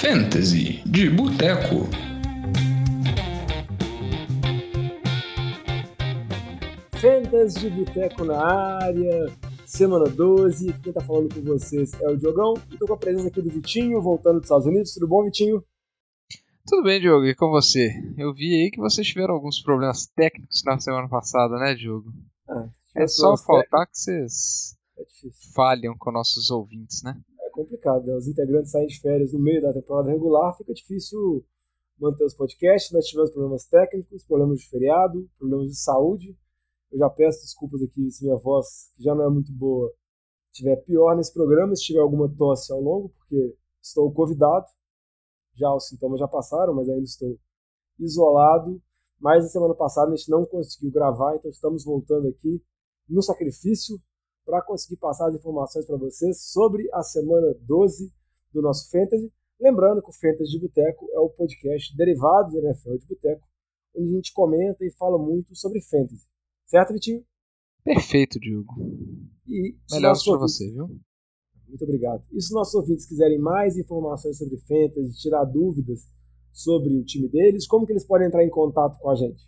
Fantasy 0.00 0.82
de 0.84 1.08
Boteco. 1.10 1.88
Fantasy 7.00 7.60
de 7.60 7.70
Boteco 7.70 8.24
na 8.24 8.38
área, 8.44 9.26
semana 9.66 10.04
12. 10.08 10.72
Quem 10.82 10.92
tá 10.92 11.00
falando 11.00 11.34
com 11.34 11.42
vocês 11.42 11.92
é 12.00 12.08
o 12.08 12.16
Diogão. 12.16 12.54
E 12.70 12.76
tô 12.76 12.86
com 12.86 12.94
a 12.94 12.98
presença 12.98 13.28
aqui 13.28 13.42
do 13.42 13.50
Vitinho, 13.50 14.00
voltando 14.00 14.36
dos 14.36 14.44
Estados 14.44 14.66
Unidos. 14.66 14.92
Tudo 14.94 15.08
bom, 15.08 15.24
Vitinho? 15.24 15.62
Tudo 16.66 16.82
bem, 16.82 17.00
Diogo, 17.00 17.24
e 17.26 17.34
com 17.34 17.48
você? 17.50 17.90
Eu 18.18 18.34
vi 18.34 18.52
aí 18.54 18.70
que 18.70 18.80
vocês 18.80 19.06
tiveram 19.06 19.34
alguns 19.34 19.60
problemas 19.62 20.06
técnicos 20.06 20.62
na 20.64 20.78
semana 20.80 21.08
passada, 21.08 21.56
né, 21.58 21.74
Diogo? 21.74 22.12
Ah, 22.48 22.66
É 22.96 23.06
só 23.06 23.36
faltar 23.36 23.86
que 23.86 23.96
vocês 23.96 24.74
É 24.98 25.04
falham 25.54 25.94
com 25.96 26.10
nossos 26.10 26.50
ouvintes, 26.50 27.02
né? 27.04 27.16
Complicado, 27.56 28.04
né? 28.04 28.14
Os 28.14 28.28
integrantes 28.28 28.70
saem 28.70 28.86
de 28.86 29.00
férias 29.00 29.32
no 29.32 29.38
meio 29.38 29.62
da 29.62 29.72
temporada 29.72 30.10
regular, 30.10 30.54
fica 30.58 30.74
difícil 30.74 31.42
manter 31.98 32.22
os 32.24 32.34
podcasts. 32.34 32.92
Nós 32.92 33.06
tivemos 33.06 33.30
problemas 33.30 33.66
técnicos, 33.66 34.26
problemas 34.26 34.60
de 34.60 34.68
feriado, 34.68 35.26
problemas 35.38 35.68
de 35.68 35.76
saúde. 35.76 36.36
Eu 36.92 36.98
já 36.98 37.08
peço 37.08 37.40
desculpas 37.40 37.80
aqui 37.82 38.10
se 38.10 38.24
minha 38.24 38.36
voz, 38.36 38.90
que 38.94 39.02
já 39.02 39.14
não 39.14 39.24
é 39.24 39.30
muito 39.30 39.50
boa, 39.52 39.90
estiver 40.52 40.76
pior 40.84 41.16
nesse 41.16 41.32
programa, 41.32 41.74
se 41.74 41.84
tiver 41.84 42.00
alguma 42.00 42.28
tosse 42.28 42.70
ao 42.70 42.80
longo, 42.80 43.08
porque 43.08 43.56
estou 43.82 44.12
convidado. 44.12 44.66
Já 45.54 45.74
os 45.74 45.88
sintomas 45.88 46.20
já 46.20 46.28
passaram, 46.28 46.74
mas 46.74 46.90
ainda 46.90 47.04
estou 47.04 47.38
isolado. 47.98 48.78
Mas 49.18 49.44
na 49.44 49.48
semana 49.48 49.74
passada 49.74 50.12
a 50.12 50.14
gente 50.14 50.30
não 50.30 50.44
conseguiu 50.44 50.90
gravar, 50.90 51.34
então 51.36 51.50
estamos 51.50 51.84
voltando 51.84 52.28
aqui 52.28 52.62
no 53.08 53.22
sacrifício 53.22 53.98
para 54.46 54.62
conseguir 54.62 54.96
passar 54.96 55.28
as 55.28 55.34
informações 55.34 55.84
para 55.84 55.96
vocês 55.96 56.40
sobre 56.52 56.88
a 56.94 57.02
semana 57.02 57.54
12 57.62 58.10
do 58.54 58.62
nosso 58.62 58.88
Fantasy. 58.90 59.30
Lembrando 59.60 60.00
que 60.02 60.08
o 60.10 60.12
Fantasy 60.12 60.52
de 60.52 60.60
Boteco 60.60 61.06
é 61.12 61.18
o 61.18 61.28
podcast 61.28 61.94
derivado 61.96 62.52
do 62.52 62.58
NFL 62.60 62.96
de 62.98 63.06
Boteco, 63.06 63.46
onde 63.96 64.08
a 64.08 64.12
gente 64.16 64.32
comenta 64.32 64.84
e 64.84 64.90
fala 64.92 65.18
muito 65.18 65.54
sobre 65.56 65.80
Fantasy. 65.82 66.24
Certo, 66.66 66.92
Vitinho? 66.92 67.24
Perfeito, 67.84 68.38
Diogo. 68.38 68.72
E 69.46 69.76
se 69.86 69.96
Melhor 69.96 70.10
nossos 70.10 70.24
pra 70.24 70.34
ouvintes- 70.34 70.56
você, 70.56 70.70
viu? 70.70 71.00
Muito 71.68 71.82
obrigado. 71.84 72.24
E 72.32 72.40
se 72.40 72.52
nossos 72.54 72.74
ouvintes 72.74 73.06
quiserem 73.06 73.38
mais 73.38 73.76
informações 73.76 74.38
sobre 74.38 74.56
Fantasy, 74.58 75.18
tirar 75.20 75.44
dúvidas 75.44 76.00
sobre 76.52 76.96
o 76.96 77.04
time 77.04 77.28
deles, 77.28 77.66
como 77.66 77.84
que 77.86 77.92
eles 77.92 78.04
podem 78.06 78.28
entrar 78.28 78.44
em 78.44 78.50
contato 78.50 78.98
com 78.98 79.10
a 79.10 79.14
gente? 79.16 79.42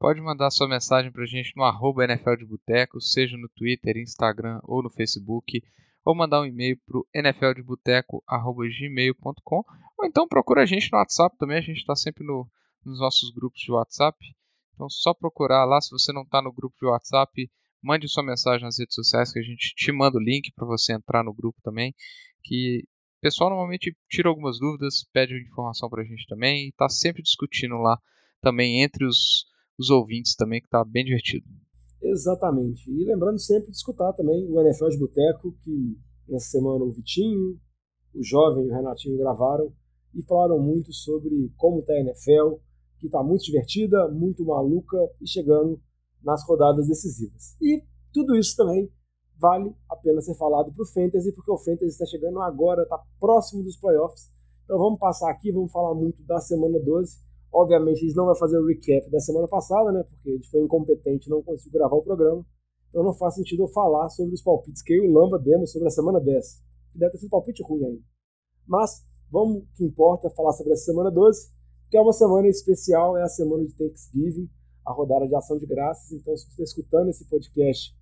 Pode 0.00 0.20
mandar 0.22 0.50
sua 0.50 0.66
mensagem 0.66 1.12
pra 1.12 1.26
gente 1.26 1.52
no 1.54 1.62
arroba 1.62 2.04
NFL 2.04 2.36
de 2.36 2.46
Boteco, 2.46 2.98
seja 3.02 3.36
no 3.36 3.50
Twitter, 3.50 3.98
Instagram 3.98 4.58
ou 4.64 4.82
no 4.82 4.88
Facebook, 4.88 5.62
ou 6.02 6.14
mandar 6.16 6.40
um 6.40 6.46
e-mail 6.46 6.80
pro 6.86 7.06
nfldeboteco.gmail.com 7.14 9.62
ou 9.98 10.06
então 10.06 10.26
procura 10.26 10.62
a 10.62 10.66
gente 10.66 10.90
no 10.90 10.96
WhatsApp 10.96 11.36
também, 11.36 11.58
a 11.58 11.62
gente 11.62 11.80
está 11.80 11.94
sempre 11.94 12.24
no- 12.24 12.48
nos 12.82 12.98
nossos 12.98 13.30
grupos 13.34 13.60
de 13.60 13.70
WhatsApp. 13.70 14.16
Então 14.74 14.88
só 14.88 15.12
procurar 15.12 15.66
lá, 15.66 15.78
se 15.82 15.90
você 15.90 16.14
não 16.14 16.22
está 16.22 16.40
no 16.40 16.50
grupo 16.50 16.74
de 16.80 16.86
WhatsApp, 16.86 17.50
mande 17.82 18.08
sua 18.08 18.24
mensagem 18.24 18.64
nas 18.64 18.78
redes 18.78 18.94
sociais 18.94 19.30
que 19.30 19.38
a 19.38 19.42
gente 19.42 19.74
te 19.76 19.92
manda 19.92 20.16
o 20.16 20.22
link 20.22 20.50
para 20.52 20.66
você 20.66 20.94
entrar 20.94 21.22
no 21.22 21.34
grupo 21.34 21.60
também, 21.62 21.94
que 22.42 22.84
o 23.18 23.20
pessoal 23.20 23.50
normalmente 23.50 23.94
tira 24.08 24.30
algumas 24.30 24.58
dúvidas, 24.58 25.04
pede 25.12 25.34
informação 25.46 25.90
para 25.90 26.00
a 26.00 26.06
gente 26.06 26.26
também 26.26 26.68
está 26.68 26.88
sempre 26.88 27.22
discutindo 27.22 27.76
lá 27.76 27.98
também 28.40 28.82
entre 28.82 29.04
os, 29.04 29.44
os 29.80 29.90
ouvintes 29.90 30.34
também, 30.34 30.60
que 30.60 30.66
está 30.66 30.84
bem 30.84 31.04
divertido. 31.04 31.46
Exatamente. 32.02 32.90
E 32.90 33.04
lembrando 33.04 33.38
sempre 33.38 33.70
de 33.70 33.76
escutar 33.76 34.12
também 34.12 34.46
o 34.50 34.60
NFL 34.60 34.88
de 34.88 34.98
Boteco, 34.98 35.52
que 35.62 35.98
nessa 36.28 36.50
semana 36.50 36.84
o 36.84 36.92
Vitinho, 36.92 37.58
o 38.14 38.22
Jovem 38.22 38.64
e 38.64 38.68
o 38.68 38.72
Renatinho 38.72 39.18
gravaram 39.18 39.72
e 40.14 40.22
falaram 40.22 40.58
muito 40.58 40.92
sobre 40.92 41.52
como 41.56 41.80
está 41.80 41.92
a 41.92 42.00
NFL, 42.00 42.56
que 42.98 43.06
está 43.06 43.22
muito 43.22 43.44
divertida, 43.44 44.08
muito 44.08 44.44
maluca 44.44 44.98
e 45.20 45.28
chegando 45.28 45.80
nas 46.22 46.46
rodadas 46.46 46.86
decisivas. 46.86 47.56
E 47.60 47.82
tudo 48.12 48.36
isso 48.36 48.56
também 48.56 48.90
vale 49.38 49.74
a 49.88 49.96
pena 49.96 50.20
ser 50.20 50.34
falado 50.34 50.72
para 50.72 50.82
o 50.82 50.86
Fantasy, 50.86 51.32
porque 51.32 51.50
o 51.50 51.56
Fantasy 51.56 51.86
está 51.86 52.04
chegando 52.04 52.40
agora, 52.40 52.82
está 52.82 52.98
próximo 53.18 53.62
dos 53.62 53.76
playoffs. 53.76 54.30
Então 54.64 54.78
vamos 54.78 54.98
passar 54.98 55.30
aqui, 55.30 55.50
vamos 55.50 55.72
falar 55.72 55.94
muito 55.94 56.22
da 56.24 56.38
semana 56.40 56.78
12. 56.78 57.18
Obviamente, 57.52 57.98
a 57.98 58.06
gente 58.06 58.16
não 58.16 58.26
vai 58.26 58.36
fazer 58.36 58.58
o 58.58 58.66
recap 58.66 59.10
da 59.10 59.18
semana 59.18 59.48
passada, 59.48 59.90
né? 59.90 60.04
Porque 60.04 60.30
a 60.30 60.32
gente 60.34 60.50
foi 60.50 60.60
incompetente 60.62 61.28
não 61.28 61.42
conseguiu 61.42 61.80
gravar 61.80 61.96
o 61.96 62.02
programa. 62.02 62.44
Então 62.88 63.02
não 63.02 63.12
faz 63.12 63.34
sentido 63.34 63.64
eu 63.64 63.68
falar 63.68 64.08
sobre 64.08 64.34
os 64.34 64.42
palpites 64.42 64.82
que 64.82 64.92
eu 64.92 65.04
e 65.04 65.08
o 65.08 65.12
Lamba 65.12 65.38
demos 65.38 65.72
sobre 65.72 65.88
a 65.88 65.90
semana 65.90 66.20
10. 66.20 66.62
Que 66.92 66.98
deve 66.98 67.12
ter 67.12 67.18
sido 67.18 67.30
palpite 67.30 67.62
ruim 67.62 67.84
ainda. 67.84 68.02
Mas 68.66 69.04
vamos, 69.30 69.64
que 69.74 69.84
importa, 69.84 70.30
falar 70.30 70.52
sobre 70.52 70.72
essa 70.72 70.84
semana 70.84 71.10
12, 71.10 71.50
que 71.90 71.96
é 71.96 72.00
uma 72.00 72.12
semana 72.12 72.48
especial, 72.48 73.16
é 73.16 73.22
a 73.22 73.28
semana 73.28 73.64
de 73.64 73.74
Thanksgiving, 73.74 74.48
a 74.84 74.92
rodada 74.92 75.26
de 75.26 75.34
ação 75.34 75.58
de 75.58 75.66
graças. 75.66 76.12
Então, 76.12 76.36
se 76.36 76.44
você 76.44 76.50
está 76.50 76.62
escutando 76.62 77.10
esse 77.10 77.28
podcast, 77.28 77.94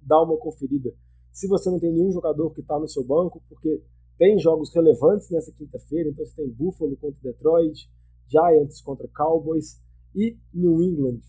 dá 0.00 0.22
uma 0.22 0.36
conferida. 0.36 0.92
Se 1.32 1.46
você 1.46 1.70
não 1.70 1.78
tem 1.78 1.92
nenhum 1.92 2.10
jogador 2.10 2.50
que 2.50 2.60
está 2.60 2.78
no 2.78 2.88
seu 2.88 3.04
banco, 3.04 3.42
porque 3.48 3.82
tem 4.16 4.38
jogos 4.38 4.74
relevantes 4.74 5.30
nessa 5.30 5.52
quinta-feira, 5.52 6.10
então 6.10 6.24
você 6.24 6.34
tem 6.34 6.48
Buffalo 6.50 6.96
contra 6.96 7.20
Detroit, 7.22 7.88
Giants 8.28 8.80
contra 8.80 9.08
Cowboys 9.08 9.80
e 10.14 10.36
New 10.52 10.82
England 10.82 11.20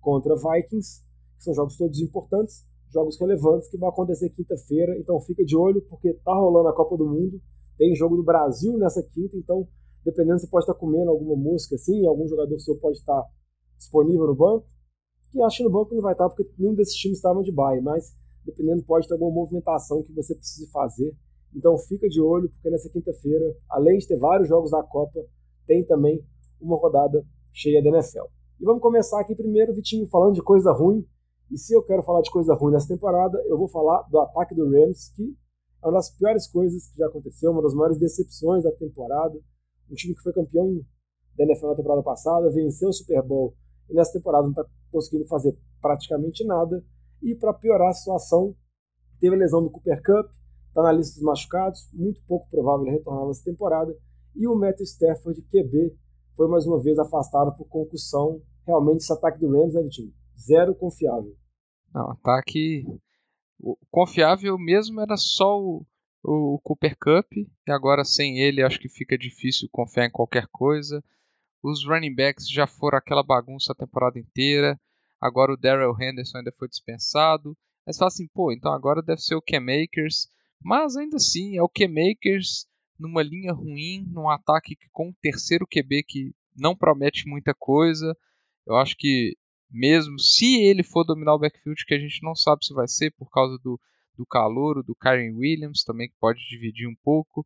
contra 0.00 0.34
Vikings, 0.34 1.04
que 1.36 1.44
são 1.44 1.54
jogos 1.54 1.76
todos 1.76 2.00
importantes, 2.00 2.66
jogos 2.90 3.18
relevantes 3.20 3.68
que 3.68 3.76
vão 3.76 3.88
acontecer 3.88 4.30
quinta-feira, 4.30 4.98
então 4.98 5.20
fica 5.20 5.44
de 5.44 5.56
olho 5.56 5.82
porque 5.82 6.14
tá 6.24 6.34
rolando 6.34 6.68
a 6.68 6.74
Copa 6.74 6.96
do 6.96 7.06
Mundo, 7.06 7.40
tem 7.76 7.94
jogo 7.94 8.16
do 8.16 8.22
Brasil 8.22 8.76
nessa 8.78 9.02
quinta, 9.02 9.36
então 9.36 9.68
dependendo 10.04 10.38
você 10.38 10.46
pode 10.46 10.64
estar 10.64 10.74
comendo 10.74 11.10
alguma 11.10 11.36
mosca 11.36 11.74
assim, 11.74 12.06
algum 12.06 12.26
jogador 12.26 12.58
seu 12.60 12.76
pode 12.78 12.98
estar 12.98 13.22
disponível 13.76 14.26
no 14.26 14.34
banco, 14.34 14.66
que 15.30 15.40
acho 15.42 15.58
que 15.58 15.64
no 15.64 15.70
banco 15.70 15.94
não 15.94 16.02
vai 16.02 16.12
estar 16.12 16.28
porque 16.28 16.50
nenhum 16.58 16.74
desses 16.74 16.94
times 16.94 17.18
estavam 17.18 17.42
de 17.42 17.52
bye, 17.52 17.80
mas 17.82 18.16
dependendo 18.44 18.82
pode 18.84 19.06
ter 19.06 19.14
alguma 19.14 19.30
movimentação 19.30 20.02
que 20.02 20.12
você 20.12 20.34
precise 20.34 20.70
fazer. 20.70 21.14
Então 21.54 21.76
fica 21.76 22.08
de 22.08 22.20
olho 22.20 22.48
porque 22.48 22.70
nessa 22.70 22.88
quinta-feira, 22.88 23.54
além 23.68 23.98
de 23.98 24.06
ter 24.06 24.18
vários 24.18 24.48
jogos 24.48 24.70
da 24.70 24.82
Copa, 24.82 25.20
tem 25.66 25.84
também 25.84 26.24
uma 26.60 26.76
rodada 26.76 27.24
cheia 27.52 27.82
da 27.82 27.90
NFL. 27.90 28.24
E 28.60 28.64
vamos 28.64 28.82
começar 28.82 29.20
aqui 29.20 29.34
primeiro, 29.34 29.74
Vitinho, 29.74 30.06
falando 30.08 30.34
de 30.34 30.42
coisa 30.42 30.72
ruim. 30.72 31.06
E 31.50 31.56
se 31.56 31.72
eu 31.72 31.82
quero 31.82 32.02
falar 32.02 32.20
de 32.22 32.30
coisa 32.30 32.54
ruim 32.54 32.72
nessa 32.72 32.88
temporada, 32.88 33.42
eu 33.46 33.56
vou 33.56 33.68
falar 33.68 34.02
do 34.10 34.18
ataque 34.18 34.54
do 34.54 34.68
Rams, 34.70 35.12
que 35.14 35.36
é 35.82 35.86
uma 35.86 35.94
das 35.94 36.10
piores 36.10 36.46
coisas 36.46 36.88
que 36.88 36.98
já 36.98 37.06
aconteceu, 37.06 37.52
uma 37.52 37.62
das 37.62 37.74
maiores 37.74 37.98
decepções 37.98 38.64
da 38.64 38.72
temporada. 38.72 39.38
Um 39.90 39.94
time 39.94 40.14
que 40.14 40.22
foi 40.22 40.32
campeão 40.32 40.80
da 41.36 41.44
NFL 41.44 41.68
na 41.68 41.76
temporada 41.76 42.02
passada, 42.02 42.50
venceu 42.50 42.88
o 42.88 42.92
Super 42.92 43.22
Bowl 43.22 43.54
e 43.88 43.94
nessa 43.94 44.12
temporada 44.12 44.42
não 44.42 44.50
está 44.50 44.66
conseguindo 44.90 45.26
fazer 45.26 45.56
praticamente 45.80 46.44
nada. 46.44 46.84
E 47.22 47.34
para 47.34 47.54
piorar 47.54 47.88
a 47.88 47.92
situação, 47.92 48.54
teve 49.20 49.34
a 49.34 49.38
lesão 49.38 49.62
do 49.62 49.70
Cooper 49.70 50.02
Cup, 50.02 50.30
está 50.68 50.82
na 50.82 50.92
lista 50.92 51.14
dos 51.14 51.22
machucados, 51.22 51.88
muito 51.92 52.20
pouco 52.26 52.48
provável 52.50 52.86
ele 52.86 52.96
retornar 52.96 53.26
nessa 53.26 53.44
temporada. 53.44 53.96
E 54.34 54.46
o 54.46 54.54
Matthew 54.54 54.84
Stafford, 54.84 55.40
QB, 55.42 55.96
foi 56.38 56.46
mais 56.46 56.64
uma 56.64 56.80
vez 56.80 56.96
afastado 57.00 57.52
por 57.56 57.68
concussão. 57.68 58.40
Realmente, 58.64 58.98
esse 58.98 59.12
ataque 59.12 59.40
do 59.40 59.50
Rams, 59.50 59.74
né, 59.74 59.82
Vitinho? 59.82 60.14
Zero 60.38 60.72
confiável. 60.72 61.36
Não, 61.92 62.12
ataque 62.12 62.86
confiável 63.90 64.56
mesmo 64.56 65.00
era 65.00 65.16
só 65.16 65.60
o, 65.60 65.84
o 66.22 66.60
Cooper 66.62 66.96
Cup, 66.96 67.32
e 67.32 67.72
agora 67.72 68.04
sem 68.04 68.38
ele 68.38 68.62
acho 68.62 68.78
que 68.78 68.88
fica 68.88 69.18
difícil 69.18 69.68
confiar 69.72 70.06
em 70.06 70.12
qualquer 70.12 70.46
coisa. 70.52 71.02
Os 71.60 71.84
running 71.84 72.14
backs 72.14 72.48
já 72.48 72.68
foram 72.68 72.98
aquela 72.98 73.24
bagunça 73.24 73.72
a 73.72 73.76
temporada 73.76 74.16
inteira. 74.16 74.78
Agora 75.20 75.52
o 75.52 75.56
Daryl 75.56 75.96
Henderson 76.00 76.38
ainda 76.38 76.54
foi 76.56 76.68
dispensado. 76.68 77.56
Mas 77.84 77.96
fala 77.96 78.10
assim, 78.10 78.28
pô, 78.28 78.52
então 78.52 78.72
agora 78.72 79.02
deve 79.02 79.20
ser 79.20 79.34
o 79.34 79.42
K-Makers. 79.42 80.28
Mas 80.62 80.96
ainda 80.96 81.16
assim, 81.16 81.56
é 81.56 81.62
o 81.62 81.68
K-Makers 81.68 82.67
numa 82.98 83.22
linha 83.22 83.52
ruim, 83.52 84.04
num 84.10 84.28
ataque 84.28 84.76
com 84.92 85.08
um 85.08 85.14
terceiro 85.20 85.66
QB 85.66 86.02
que 86.02 86.34
não 86.56 86.76
promete 86.76 87.28
muita 87.28 87.54
coisa. 87.54 88.16
Eu 88.66 88.76
acho 88.76 88.96
que 88.96 89.36
mesmo 89.70 90.18
se 90.18 90.62
ele 90.62 90.82
for 90.82 91.04
dominar 91.04 91.34
o 91.34 91.38
backfield, 91.38 91.84
que 91.84 91.94
a 91.94 91.98
gente 91.98 92.22
não 92.22 92.34
sabe 92.34 92.64
se 92.64 92.74
vai 92.74 92.88
ser 92.88 93.12
por 93.12 93.30
causa 93.30 93.58
do, 93.62 93.78
do 94.16 94.26
calor, 94.26 94.82
do 94.82 94.94
Kyren 94.94 95.34
Williams 95.34 95.84
também, 95.84 96.08
que 96.08 96.16
pode 96.18 96.40
dividir 96.48 96.88
um 96.88 96.96
pouco, 97.02 97.44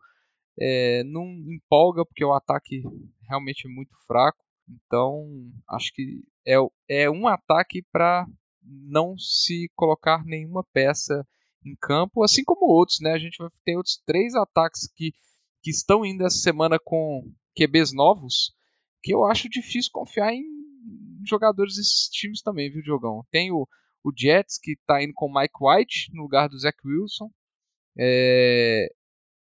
é, 0.58 1.02
não 1.04 1.24
empolga 1.50 2.04
porque 2.04 2.24
o 2.24 2.32
ataque 2.32 2.82
realmente 3.28 3.66
é 3.66 3.70
muito 3.70 3.94
fraco. 4.06 4.42
Então, 4.68 5.28
acho 5.68 5.92
que 5.92 6.22
é, 6.46 6.54
é 6.88 7.10
um 7.10 7.26
ataque 7.26 7.82
para 7.90 8.26
não 8.62 9.18
se 9.18 9.70
colocar 9.74 10.24
nenhuma 10.24 10.64
peça 10.72 11.26
em 11.64 11.76
campo, 11.80 12.22
assim 12.22 12.42
como 12.44 12.66
outros, 12.66 12.98
né? 13.00 13.12
A 13.12 13.18
gente 13.18 13.38
vai 13.38 13.48
ter 13.64 13.76
outros 13.76 14.00
três 14.04 14.34
ataques 14.34 14.88
que, 14.94 15.12
que 15.62 15.70
estão 15.70 16.04
indo 16.04 16.26
essa 16.26 16.38
semana 16.38 16.78
com 16.82 17.30
QBs 17.56 17.92
novos, 17.92 18.52
que 19.02 19.14
eu 19.14 19.24
acho 19.24 19.48
difícil 19.48 19.90
confiar 19.92 20.32
em 20.32 20.44
jogadores 21.24 21.76
desses 21.76 22.08
times 22.08 22.42
também, 22.42 22.70
viu, 22.70 22.82
Diogão? 22.82 23.24
Tem 23.30 23.52
o, 23.52 23.66
o 24.04 24.12
Jets, 24.16 24.58
que 24.60 24.72
está 24.72 25.02
indo 25.02 25.12
com 25.14 25.26
o 25.26 25.34
Mike 25.34 25.54
White 25.60 26.10
no 26.12 26.22
lugar 26.22 26.48
do 26.48 26.58
Zach 26.58 26.76
Wilson. 26.84 27.30
É, 27.96 28.88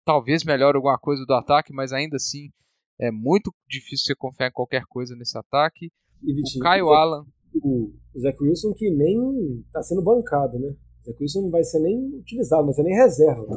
talvez 0.05 0.43
melhore 0.43 0.75
alguma 0.75 0.97
coisa 0.97 1.25
do 1.25 1.33
ataque, 1.33 1.73
mas 1.73 1.93
ainda 1.93 2.17
assim 2.17 2.49
é 2.99 3.09
muito 3.09 3.53
difícil 3.67 4.07
você 4.07 4.15
confiar 4.15 4.49
em 4.49 4.53
qualquer 4.53 4.83
coisa 4.87 5.15
nesse 5.15 5.37
ataque. 5.37 5.91
E, 6.21 6.33
Vitinho, 6.33 6.61
o 6.61 6.63
Caio 6.63 6.85
o 6.87 6.93
Allen. 6.93 7.25
O, 7.63 7.93
o 8.13 8.19
Zach 8.19 8.37
Wilson 8.41 8.73
que 8.73 8.89
nem 8.91 9.61
está 9.65 9.81
sendo 9.81 10.03
bancado, 10.03 10.59
né? 10.59 10.69
O 10.69 11.05
Zach 11.05 11.17
Wilson 11.21 11.41
não 11.43 11.49
vai 11.49 11.63
ser 11.63 11.79
nem 11.79 12.15
utilizado, 12.15 12.65
vai 12.65 12.73
ser 12.73 12.83
nem 12.83 12.95
reserva. 12.95 13.47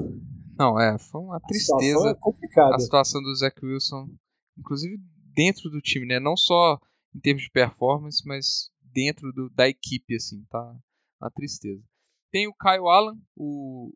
Não, 0.59 0.79
é, 0.81 0.99
foi 0.99 1.21
uma 1.21 1.41
tristeza. 1.41 2.11
A 2.11 2.15
situação, 2.15 2.73
é 2.73 2.75
a 2.75 2.79
situação 2.79 3.23
do 3.23 3.35
Zach 3.35 3.65
Wilson, 3.65 4.09
inclusive 4.56 4.99
dentro 5.35 5.69
do 5.69 5.81
time, 5.81 6.06
né? 6.06 6.21
Não 6.21 6.37
só 6.37 6.79
em 7.15 7.21
termos 7.21 7.43
de 7.43 7.51
performance, 7.51 8.27
mas 8.27 8.71
dentro 8.81 9.33
do, 9.33 9.51
da 9.51 9.69
equipe, 9.69 10.15
assim, 10.15 10.45
tá 10.51 10.77
uma 11.21 11.31
tristeza. 11.31 11.83
Tem 12.31 12.47
o 12.47 12.55
Kyle 12.55 12.89
Allen, 12.89 13.21
o 13.37 13.93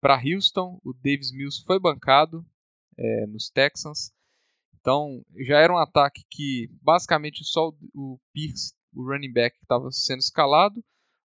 para 0.00 0.20
Houston, 0.20 0.80
o 0.84 0.92
Davis 0.92 1.30
Mills 1.32 1.62
foi 1.64 1.78
bancado 1.78 2.44
é, 2.98 3.26
nos 3.26 3.48
Texans. 3.48 4.12
Então 4.80 5.24
já 5.46 5.58
era 5.58 5.72
um 5.72 5.78
ataque 5.78 6.24
que 6.28 6.68
basicamente 6.82 7.44
só 7.44 7.68
o, 7.68 7.74
o 7.94 8.20
Pierce, 8.32 8.74
o 8.92 9.04
running 9.04 9.32
back, 9.32 9.56
estava 9.62 9.90
sendo 9.92 10.18
escalado. 10.18 10.84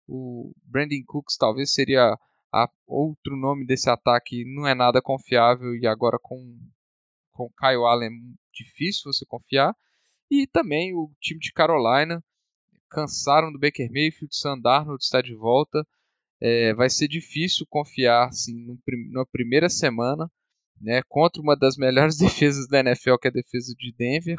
O 0.07 0.53
Brandon 0.63 1.01
Cooks 1.07 1.37
talvez 1.37 1.73
seria 1.73 2.19
a, 2.53 2.69
outro 2.87 3.35
nome 3.35 3.65
desse 3.65 3.89
ataque, 3.89 4.45
não 4.45 4.67
é 4.67 4.73
nada 4.73 5.01
confiável 5.01 5.75
e 5.75 5.85
agora 5.87 6.17
com 6.21 6.57
com 7.35 7.49
Kyle 7.59 7.83
Allen 7.83 8.09
é 8.09 8.13
difícil 8.53 9.11
você 9.11 9.25
confiar. 9.25 9.75
E 10.31 10.47
também 10.47 10.95
o 10.95 11.11
time 11.19 11.39
de 11.39 11.51
Carolina 11.51 12.23
cansaram 12.89 13.51
do 13.51 13.59
Baker 13.59 13.91
Mayfield, 13.91 14.33
Sam 14.35 14.61
está 14.97 15.21
de 15.21 15.35
volta. 15.35 15.85
É, 16.41 16.73
vai 16.73 16.89
ser 16.89 17.07
difícil 17.07 17.65
confiar 17.69 18.29
assim, 18.29 18.53
na 19.11 19.25
primeira 19.25 19.69
semana 19.69 20.31
né, 20.81 21.01
contra 21.07 21.41
uma 21.41 21.55
das 21.55 21.77
melhores 21.77 22.17
defesas 22.17 22.67
da 22.67 22.79
NFL, 22.79 23.17
que 23.21 23.27
é 23.27 23.31
a 23.31 23.33
defesa 23.33 23.73
de 23.77 23.93
Denver. 23.93 24.37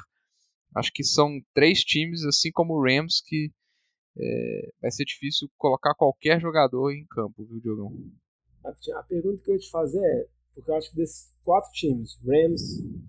Acho 0.75 0.91
que 0.93 1.05
são 1.05 1.41
três 1.55 1.81
times, 1.81 2.25
assim 2.25 2.51
como 2.53 2.75
o 2.75 2.83
Rams, 2.83 3.23
que 3.25 3.51
é, 4.19 4.71
vai 4.81 4.91
ser 4.91 5.05
difícil 5.05 5.49
colocar 5.57 5.95
qualquer 5.95 6.41
jogador 6.41 6.91
em 6.93 7.05
campo, 7.07 7.45
viu, 7.45 7.61
Diogão? 7.61 7.93
A 8.65 9.03
pergunta 9.05 9.43
que 9.43 9.51
eu 9.51 9.55
ia 9.55 9.61
te 9.61 9.71
fazer 9.71 10.01
é, 10.01 10.27
porque 10.55 10.71
eu 10.71 10.75
acho 10.75 10.91
que 10.91 10.97
desses 10.97 11.33
quatro 11.45 11.71
times, 11.73 12.19
Rams, 12.25 12.63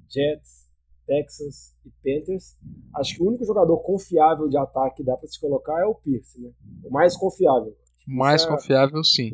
Jets, 0.09 0.67
Texans 1.07 1.73
e 1.85 1.89
Panthers, 2.03 2.57
acho 2.97 3.15
que 3.15 3.23
o 3.23 3.27
único 3.27 3.45
jogador 3.45 3.77
confiável 3.79 4.49
de 4.49 4.57
ataque 4.57 4.97
que 4.97 5.03
dá 5.03 5.15
para 5.15 5.27
se 5.27 5.39
colocar 5.39 5.81
é 5.81 5.85
o 5.85 5.95
Pierce, 5.95 6.39
né? 6.41 6.51
O 6.83 6.91
mais 6.91 7.15
confiável. 7.15 7.73
Mais 8.05 8.43
é... 8.43 8.47
confiável, 8.47 9.03
sim. 9.03 9.31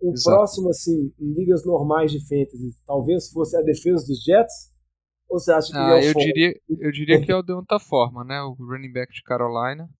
O 0.00 0.12
Exato. 0.12 0.36
próximo, 0.36 0.70
assim, 0.70 1.12
em 1.18 1.32
ligas 1.32 1.64
normais 1.64 2.12
de 2.12 2.20
fantasy, 2.20 2.76
talvez 2.86 3.28
fosse 3.30 3.56
a 3.56 3.62
defesa 3.62 4.06
dos 4.06 4.22
Jets? 4.22 4.72
Ou 5.28 5.40
você 5.40 5.52
acha 5.52 5.72
que 5.72 5.78
ah, 5.78 5.98
é 5.98 6.08
eu 6.08 6.14
diria, 6.14 6.60
eu 6.68 6.92
diria 6.92 7.20
que 7.20 7.32
é 7.32 7.36
o 7.36 7.42
Deonta 7.42 7.80
Forma, 7.80 8.22
né? 8.22 8.40
O 8.42 8.52
running 8.52 8.92
back 8.92 9.12
de 9.12 9.22
Carolina. 9.24 9.90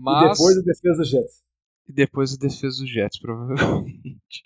Mas... 0.00 0.24
E 0.24 0.32
depois 0.32 0.58
a 0.58 0.62
defesa 0.62 0.96
dos 0.98 1.10
Jets. 1.10 1.42
E 1.88 1.92
depois 1.92 2.34
a 2.34 2.36
defesa 2.36 2.82
dos 2.82 2.90
Jets, 2.90 3.18
provavelmente. 3.20 4.44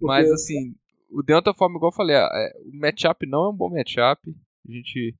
Mas, 0.00 0.30
assim, 0.30 0.74
o 1.10 1.22
Deonta 1.22 1.54
Forma, 1.54 1.76
igual 1.76 1.90
eu 1.90 1.96
falei, 1.96 2.16
é, 2.16 2.52
o 2.66 2.78
matchup 2.78 3.26
não 3.26 3.44
é 3.44 3.48
um 3.50 3.56
bom 3.56 3.70
matchup. 3.70 4.20
A 4.68 4.72
gente, 4.72 5.16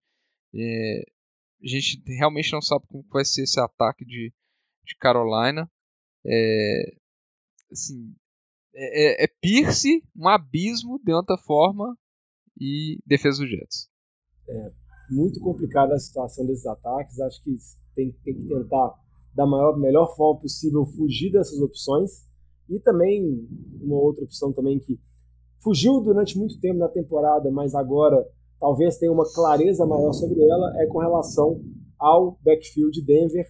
é, 0.55 1.05
a 1.63 1.67
gente 1.67 2.03
realmente 2.07 2.53
não 2.53 2.61
sabe 2.61 2.85
como 2.89 3.05
vai 3.11 3.25
ser 3.25 3.43
esse 3.45 3.59
ataque 3.59 4.05
de, 4.05 4.33
de 4.85 4.97
Carolina. 4.97 5.71
É, 6.27 6.97
assim, 7.73 8.15
é, 8.75 9.23
é, 9.23 9.25
é 9.25 9.29
Pierce, 9.41 10.03
um 10.17 10.29
abismo, 10.29 11.01
de 11.03 11.13
outra 11.13 11.39
forma, 11.39 11.97
e 12.61 12.99
defesa 13.07 13.39
do 13.39 13.49
Jets. 13.49 13.89
É 14.49 14.73
muito 15.11 15.41
complicada 15.41 15.95
a 15.95 15.99
situação 15.99 16.47
desses 16.47 16.67
ataques. 16.67 17.21
Acho 17.21 17.43
que 17.43 17.57
tem, 17.95 18.13
tem 18.25 18.35
que 18.35 18.49
tentar, 18.49 18.95
da 19.35 19.47
maior, 19.47 19.77
melhor 19.77 20.15
forma 20.15 20.41
possível, 20.41 20.87
fugir 20.87 21.33
dessas 21.33 21.61
opções. 21.61 22.25
E 22.69 22.79
também, 22.79 23.47
uma 23.81 23.97
outra 23.97 24.25
opção 24.25 24.53
também 24.53 24.79
que 24.79 24.99
fugiu 25.63 26.01
durante 26.01 26.39
muito 26.39 26.59
tempo 26.61 26.79
na 26.79 26.89
temporada, 26.89 27.51
mas 27.51 27.75
agora 27.75 28.27
talvez 28.61 28.97
tenha 28.99 29.13
uma 29.13 29.31
clareza 29.35 29.85
maior 29.85 30.13
sobre 30.13 30.43
ela, 30.43 30.83
é 30.83 30.87
com 30.87 30.99
relação 30.99 31.61
ao 31.99 32.39
backfield 32.43 32.93
de 32.93 33.05
Denver, 33.05 33.47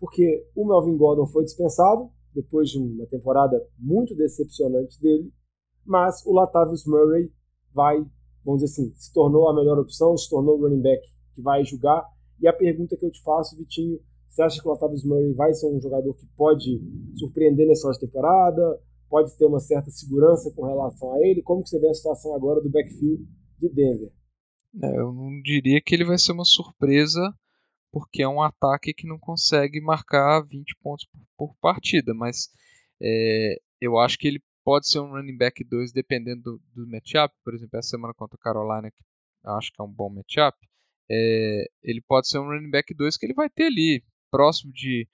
porque 0.00 0.46
o 0.54 0.66
Melvin 0.66 0.96
Gordon 0.96 1.26
foi 1.26 1.44
dispensado, 1.44 2.10
depois 2.34 2.70
de 2.70 2.78
uma 2.78 3.06
temporada 3.06 3.60
muito 3.78 4.14
decepcionante 4.14 5.00
dele, 5.00 5.32
mas 5.84 6.24
o 6.26 6.32
Latavius 6.32 6.84
Murray 6.86 7.32
vai, 7.74 7.96
vamos 8.44 8.62
dizer 8.62 8.72
assim, 8.72 8.92
se 8.94 9.12
tornou 9.12 9.48
a 9.48 9.54
melhor 9.54 9.78
opção, 9.78 10.16
se 10.16 10.28
tornou 10.28 10.58
o 10.58 10.62
running 10.62 10.82
back 10.82 11.02
que 11.34 11.42
vai 11.42 11.64
jogar. 11.64 12.06
E 12.40 12.46
a 12.46 12.52
pergunta 12.52 12.96
que 12.96 13.04
eu 13.04 13.10
te 13.10 13.22
faço, 13.22 13.56
Vitinho, 13.56 13.98
você 14.28 14.42
acha 14.42 14.60
que 14.60 14.68
o 14.68 14.70
Latavius 14.70 15.04
Murray 15.04 15.32
vai 15.32 15.52
ser 15.54 15.66
um 15.66 15.80
jogador 15.80 16.14
que 16.14 16.26
pode 16.36 16.80
surpreender 17.16 17.66
nessa 17.66 17.90
temporada? 17.98 18.80
Pode 19.08 19.36
ter 19.36 19.46
uma 19.46 19.58
certa 19.58 19.90
segurança 19.90 20.52
com 20.54 20.66
relação 20.66 21.12
a 21.14 21.18
ele? 21.26 21.42
Como 21.42 21.62
que 21.62 21.70
você 21.70 21.80
vê 21.80 21.88
a 21.88 21.94
situação 21.94 22.34
agora 22.34 22.60
do 22.60 22.70
backfield 22.70 23.26
de 23.58 23.68
Denver? 23.70 24.12
É, 24.82 24.98
eu 24.98 25.12
não 25.12 25.40
diria 25.42 25.80
que 25.80 25.94
ele 25.94 26.04
vai 26.04 26.18
ser 26.18 26.32
uma 26.32 26.44
surpresa, 26.44 27.34
porque 27.90 28.22
é 28.22 28.28
um 28.28 28.42
ataque 28.42 28.92
que 28.92 29.08
não 29.08 29.18
consegue 29.18 29.80
marcar 29.80 30.42
20 30.46 30.76
pontos 30.82 31.08
por, 31.36 31.54
partida, 31.60 32.12
mas 32.12 32.48
é, 33.00 33.56
eu 33.80 33.98
acho 33.98 34.18
que 34.18 34.28
ele 34.28 34.42
pode 34.62 34.88
ser 34.88 35.00
um 35.00 35.10
running 35.10 35.38
back 35.38 35.64
2 35.64 35.90
dependendo 35.92 36.42
do, 36.42 36.62
do 36.74 36.90
matchup, 36.90 37.34
por 37.42 37.54
exemplo, 37.54 37.78
essa 37.78 37.88
semana 37.88 38.12
contra 38.12 38.36
a 38.36 38.42
Carolina, 38.42 38.90
que 38.90 39.02
acho 39.44 39.72
que 39.72 39.80
é 39.80 39.84
um 39.84 39.90
bom 39.90 40.10
matchup, 40.10 40.56
é, 41.10 41.64
ele 41.82 42.02
pode 42.02 42.28
ser 42.28 42.38
um 42.38 42.48
running 42.48 42.70
back 42.70 42.92
2 42.94 43.16
que 43.16 43.24
ele 43.24 43.34
vai 43.34 43.48
ter 43.48 43.64
ali 43.64 44.04
próximo 44.30 44.72
de 44.72 45.08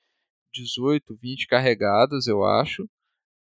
18, 0.52 1.16
20 1.16 1.46
carregadas, 1.46 2.26
eu 2.26 2.44
acho. 2.44 2.88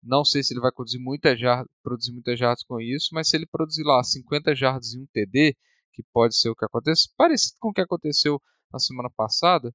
Não 0.02 0.24
sei 0.24 0.42
se 0.42 0.52
ele 0.52 0.60
vai 0.60 0.72
produzir 0.72 0.98
muitas 0.98 1.38
jardas, 1.38 1.70
produzir 1.82 2.12
muitas 2.12 2.38
jardas 2.38 2.64
com 2.64 2.80
isso, 2.80 3.10
mas 3.12 3.28
se 3.28 3.36
ele 3.36 3.46
produzir 3.46 3.84
lá 3.84 4.02
50 4.02 4.54
jardas 4.54 4.94
e 4.94 4.98
um 4.98 5.06
TD, 5.12 5.56
que 5.92 6.02
pode 6.12 6.36
ser 6.36 6.50
o 6.50 6.56
que 6.56 6.64
acontece, 6.64 7.08
parecido 7.16 7.56
com 7.60 7.68
o 7.68 7.72
que 7.72 7.80
aconteceu 7.80 8.40
na 8.72 8.78
semana 8.78 9.10
passada, 9.10 9.72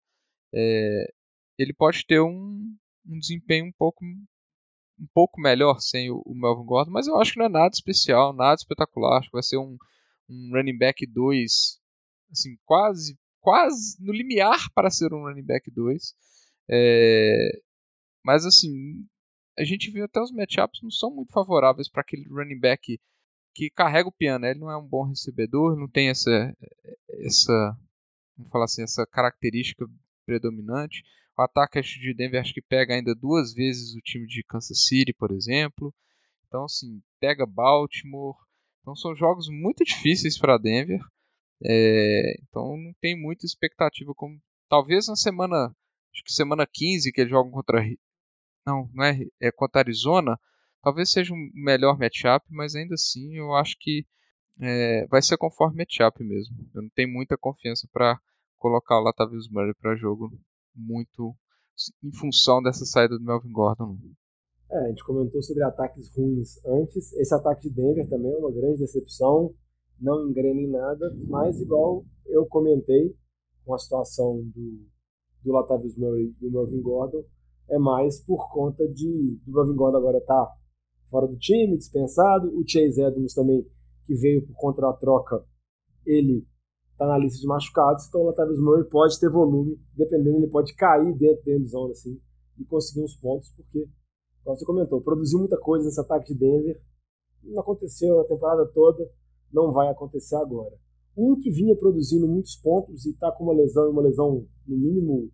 é, 0.54 1.14
ele 1.58 1.74
pode 1.74 2.06
ter 2.06 2.20
um, 2.20 2.76
um, 3.06 3.20
desempenho 3.20 3.68
um 3.68 3.72
pouco, 3.78 4.04
um 4.04 5.08
pouco 5.14 5.40
melhor 5.40 5.80
sem 5.80 6.12
o, 6.12 6.22
o, 6.26 6.36
Melvin 6.36 6.66
Gordon, 6.66 6.92
mas 6.92 7.08
eu 7.08 7.16
acho 7.18 7.34
que 7.34 7.40
não 7.40 7.46
é 7.46 7.50
nada 7.50 7.72
especial, 7.74 8.34
nada 8.34 8.56
espetacular. 8.56 9.20
Acho 9.20 9.30
que 9.30 9.34
vai 9.34 9.44
ser 9.44 9.58
um, 9.58 9.78
um 10.30 10.52
running 10.54 10.78
back 10.78 11.06
2, 11.06 11.80
assim, 12.32 12.58
quase, 12.66 13.18
quase 13.48 13.96
no 14.04 14.12
limiar 14.12 14.70
para 14.76 14.90
ser 14.90 15.14
um 15.14 15.22
running 15.22 15.46
back 15.46 15.72
2. 15.72 16.14
É, 16.70 17.62
mas 18.22 18.46
assim, 18.46 19.08
a 19.58 19.64
gente 19.64 19.90
viu 19.90 20.04
até 20.04 20.20
os 20.20 20.34
matchups 20.34 20.82
não 20.84 20.92
são 20.92 21.10
muito 21.16 21.32
favoráveis 21.32 21.90
para 21.90 22.02
aquele 22.02 22.28
running 22.28 22.60
back 22.60 23.00
que 23.56 23.70
carrega 23.70 24.10
o 24.10 24.12
piano. 24.12 24.46
Ele 24.46 24.60
não 24.60 24.70
é 24.70 24.76
um 24.76 24.86
bom 24.86 25.04
recebedor, 25.04 25.78
não 25.78 25.88
tem 25.88 26.10
essa, 26.10 26.54
essa 27.22 27.78
vamos 28.36 28.52
falar 28.52 28.66
assim, 28.66 28.84
essa 28.84 29.08
característica 29.08 29.86
predominante. 30.26 31.02
O 31.38 31.42
ataque 31.42 31.80
de 31.80 32.14
Denver 32.14 32.42
acho 32.42 32.54
que 32.54 32.62
pega 32.62 32.96
ainda 32.96 33.16
duas 33.16 33.54
vezes 33.54 33.96
o 33.96 34.02
time 34.02 34.28
de 34.28 34.44
Kansas 34.44 34.84
City, 34.88 35.14
por 35.14 35.32
exemplo. 35.32 35.96
Então, 36.48 36.66
assim, 36.66 37.02
pega 37.18 37.46
Baltimore. 37.46 38.36
Então, 38.82 38.94
são 38.94 39.16
jogos 39.16 39.48
muito 39.48 39.86
difíceis 39.86 40.38
para 40.38 40.58
Denver. 40.58 41.00
É, 41.64 42.36
então, 42.44 42.78
não 42.78 42.94
tem 43.02 43.20
muita 43.20 43.46
expectativa. 43.46 44.14
como 44.16 44.40
Talvez 44.70 45.08
na 45.08 45.16
semana, 45.16 45.68
acho 46.14 46.24
que 46.26 46.34
semana 46.34 46.68
15, 46.72 47.12
que 47.12 47.22
eles 47.22 47.32
jogam 47.32 47.52
contra. 47.52 47.82
Não, 48.66 48.90
não 48.94 49.06
é, 49.06 49.18
é 49.42 49.52
contra 49.52 49.82
Arizona. 49.82 50.38
Talvez 50.82 51.12
seja 51.12 51.34
um 51.34 51.52
melhor 51.54 51.98
matchup, 51.98 52.46
mas 52.50 52.76
ainda 52.76 52.94
assim 52.96 53.36
eu 53.36 53.54
acho 53.56 53.76
que 53.80 54.06
é, 54.60 55.08
vai 55.08 55.22
ser 55.22 55.38
conforme 55.38 55.78
matchup 55.78 56.24
mesmo. 56.24 56.56
Eu 56.74 56.84
não 56.84 56.90
tenho 56.90 57.10
muita 57.10 57.38
confiança 57.38 57.88
para 57.92 58.20
colocar 58.58 59.00
o 59.00 59.04
Latavius 59.04 59.50
Murray 59.50 59.74
para 59.76 59.96
jogo 59.96 60.32
muito 60.76 61.36
em 62.04 62.12
função 62.12 62.62
dessa 62.62 62.86
saída 62.86 63.18
do 63.18 63.24
Melvin 63.24 63.52
Gordon. 63.52 63.98
É, 64.70 64.78
a 64.80 64.88
gente 64.90 65.04
comentou 65.04 65.42
sobre 65.42 65.64
ataques 65.64 66.10
ruins 66.16 66.64
antes. 66.66 67.14
Esse 67.14 67.34
ataque 67.34 67.70
de 67.70 67.76
Denver 67.76 68.08
também 68.10 68.34
é 68.34 68.38
uma 68.38 68.52
grande 68.52 68.80
decepção. 68.80 69.54
Não 70.00 70.30
engrena 70.30 70.60
em 70.60 70.70
nada, 70.70 71.16
mas 71.28 71.60
igual 71.60 72.06
eu 72.26 72.46
comentei 72.46 73.16
com 73.66 73.74
a 73.74 73.78
situação 73.78 74.42
do, 74.56 74.86
do 75.44 75.52
Latavius 75.52 75.98
Murray 75.98 76.26
e 76.26 76.34
do 76.40 76.52
Melvin 76.52 76.82
Gordon, 76.82 77.24
é 77.70 77.78
mais 77.78 78.20
por 78.20 78.52
conta 78.52 78.88
de 78.88 79.40
do 79.46 79.52
Melvin 79.52 79.76
Gordon 79.76 79.98
agora 79.98 80.22
tá 80.22 80.56
fora 81.10 81.28
do 81.28 81.38
time, 81.38 81.78
dispensado. 81.78 82.48
O 82.58 82.64
Chase 82.68 83.02
Edmonds 83.02 83.34
também 83.34 83.66
que 84.08 84.16
veio 84.16 84.48
por 84.48 84.56
conta 84.56 84.82
da 84.82 84.94
troca, 84.94 85.44
ele 86.06 86.48
está 86.94 87.06
na 87.06 87.18
lista 87.18 87.40
de 87.40 87.46
machucados, 87.46 88.08
então 88.08 88.22
o 88.22 88.26
Latavius 88.26 88.60
Murray 88.60 88.86
pode 88.86 89.20
ter 89.20 89.30
volume, 89.30 89.78
dependendo, 89.94 90.38
ele 90.38 90.48
pode 90.48 90.74
cair 90.74 91.14
dentro 91.14 91.46
da 91.46 91.52
endzone 91.52 91.92
assim, 91.92 92.20
e 92.58 92.66
conseguir 92.66 93.04
uns 93.04 93.16
pontos, 93.16 93.52
porque, 93.56 93.88
como 94.44 94.58
você 94.58 94.66
comentou, 94.66 95.02
produziu 95.02 95.40
muita 95.40 95.60
coisa 95.60 95.86
nesse 95.86 96.00
ataque 96.00 96.34
de 96.34 96.40
Denver, 96.40 96.82
não 97.44 97.60
aconteceu 97.60 98.20
a 98.22 98.26
temporada 98.26 98.66
toda, 98.74 99.08
não 99.52 99.72
vai 99.72 99.90
acontecer 99.90 100.36
agora. 100.36 100.76
Um 101.16 101.40
que 101.40 101.50
vinha 101.50 101.76
produzindo 101.76 102.28
muitos 102.28 102.56
pontos 102.56 103.06
e 103.06 103.12
está 103.12 103.32
com 103.32 103.44
uma 103.44 103.54
lesão, 103.54 103.90
uma 103.90 104.02
lesão 104.02 104.46
no 104.68 104.78
mínimo 104.78 105.32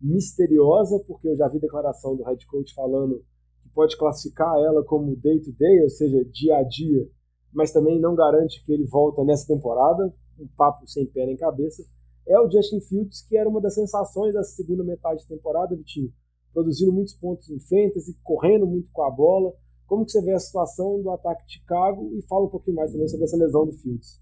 misteriosa, 0.00 1.02
porque 1.06 1.28
eu 1.28 1.36
já 1.36 1.48
vi 1.48 1.58
declaração 1.58 2.16
do 2.16 2.22
head 2.24 2.46
coach 2.46 2.74
falando 2.74 3.24
que 3.62 3.68
pode 3.70 3.96
classificar 3.96 4.56
ela 4.58 4.84
como 4.84 5.16
day 5.16 5.40
to 5.40 5.52
day, 5.52 5.82
ou 5.82 5.90
seja, 5.90 6.24
dia 6.26 6.58
a 6.58 6.62
dia, 6.62 7.08
mas 7.52 7.72
também 7.72 8.00
não 8.00 8.14
garante 8.14 8.62
que 8.64 8.72
ele 8.72 8.84
volta 8.84 9.24
nessa 9.24 9.46
temporada, 9.46 10.14
um 10.38 10.46
papo 10.56 10.86
sem 10.86 11.06
pé 11.06 11.26
nem 11.26 11.36
cabeça, 11.36 11.84
é 12.26 12.38
o 12.40 12.50
Justin 12.50 12.80
Fields, 12.80 13.22
que 13.22 13.36
era 13.36 13.48
uma 13.48 13.60
das 13.60 13.74
sensações 13.74 14.34
da 14.34 14.42
segunda 14.42 14.82
metade 14.82 15.22
de 15.22 15.28
temporada, 15.28 15.76
Vitinho, 15.76 16.12
produzindo 16.52 16.92
muitos 16.92 17.14
pontos 17.14 17.50
em 17.50 17.60
fantasy, 17.60 18.16
correndo 18.22 18.66
muito 18.66 18.90
com 18.92 19.02
a 19.02 19.10
bola. 19.10 19.52
Como 19.86 20.04
que 20.04 20.12
você 20.12 20.22
vê 20.22 20.32
a 20.32 20.38
situação 20.38 21.02
do 21.02 21.10
ataque 21.10 21.46
de 21.46 21.54
Chicago 21.54 22.10
e 22.16 22.26
fala 22.26 22.46
um 22.46 22.50
pouquinho 22.50 22.76
mais 22.76 22.92
também 22.92 23.08
sobre 23.08 23.24
essa 23.24 23.36
lesão 23.36 23.66
do 23.66 23.72
Fields. 23.72 24.20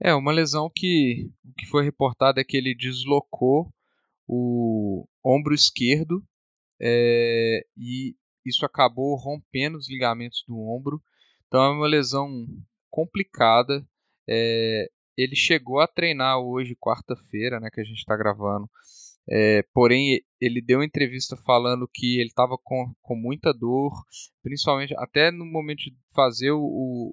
É, 0.00 0.14
uma 0.14 0.32
lesão 0.32 0.70
que 0.74 1.30
que 1.58 1.66
foi 1.66 1.84
reportado 1.84 2.40
é 2.40 2.44
que 2.44 2.56
ele 2.56 2.74
deslocou 2.74 3.72
o 4.26 5.06
ombro 5.24 5.54
esquerdo 5.54 6.22
é, 6.80 7.64
e 7.76 8.16
isso 8.44 8.66
acabou 8.66 9.16
rompendo 9.16 9.78
os 9.78 9.88
ligamentos 9.88 10.44
do 10.46 10.58
ombro. 10.58 11.00
Então 11.46 11.62
é 11.62 11.70
uma 11.70 11.86
lesão 11.86 12.28
complicada. 12.90 13.86
É, 14.28 14.88
ele 15.16 15.36
chegou 15.36 15.80
a 15.80 15.86
treinar 15.86 16.38
hoje, 16.38 16.76
quarta-feira, 16.76 17.60
né, 17.60 17.70
que 17.72 17.80
a 17.80 17.84
gente 17.84 17.98
está 17.98 18.16
gravando. 18.16 18.68
É, 19.28 19.62
porém, 19.72 20.20
ele 20.40 20.60
deu 20.60 20.78
uma 20.78 20.84
entrevista 20.84 21.36
falando 21.46 21.88
que 21.92 22.18
ele 22.18 22.28
estava 22.28 22.58
com, 22.62 22.92
com 23.00 23.16
muita 23.16 23.52
dor, 23.52 23.92
principalmente 24.42 24.94
até 24.98 25.30
no 25.30 25.46
momento 25.46 25.78
de 25.78 25.96
fazer 26.14 26.52
o, 26.52 26.60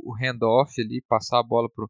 o 0.04 0.14
handoff 0.22 0.74
ali, 0.82 1.02
passar 1.08 1.40
a 1.40 1.44
bola 1.44 1.70
para 1.74 1.86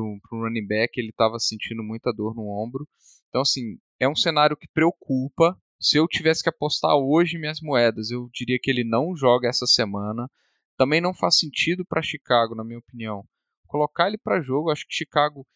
o 0.00 0.18
running 0.32 0.66
back, 0.66 1.00
ele 1.00 1.08
estava 1.08 1.38
sentindo 1.38 1.82
muita 1.82 2.12
dor 2.12 2.34
no 2.34 2.48
ombro. 2.48 2.86
Então, 3.28 3.40
assim, 3.40 3.78
é 3.98 4.08
um 4.08 4.14
cenário 4.14 4.56
que 4.56 4.68
preocupa. 4.68 5.58
Se 5.80 5.98
eu 5.98 6.06
tivesse 6.06 6.42
que 6.42 6.48
apostar 6.48 6.94
hoje 6.96 7.38
minhas 7.38 7.60
moedas, 7.60 8.10
eu 8.10 8.28
diria 8.32 8.58
que 8.60 8.70
ele 8.70 8.84
não 8.84 9.16
joga 9.16 9.48
essa 9.48 9.66
semana. 9.66 10.30
Também 10.76 11.00
não 11.00 11.14
faz 11.14 11.38
sentido 11.38 11.84
para 11.84 12.02
Chicago, 12.02 12.54
na 12.54 12.64
minha 12.64 12.78
opinião. 12.78 13.24
Colocar 13.66 14.08
ele 14.08 14.18
para 14.18 14.42
jogo, 14.42 14.70
acho 14.70 14.86
que 14.86 14.94
Chicago, 14.94 15.46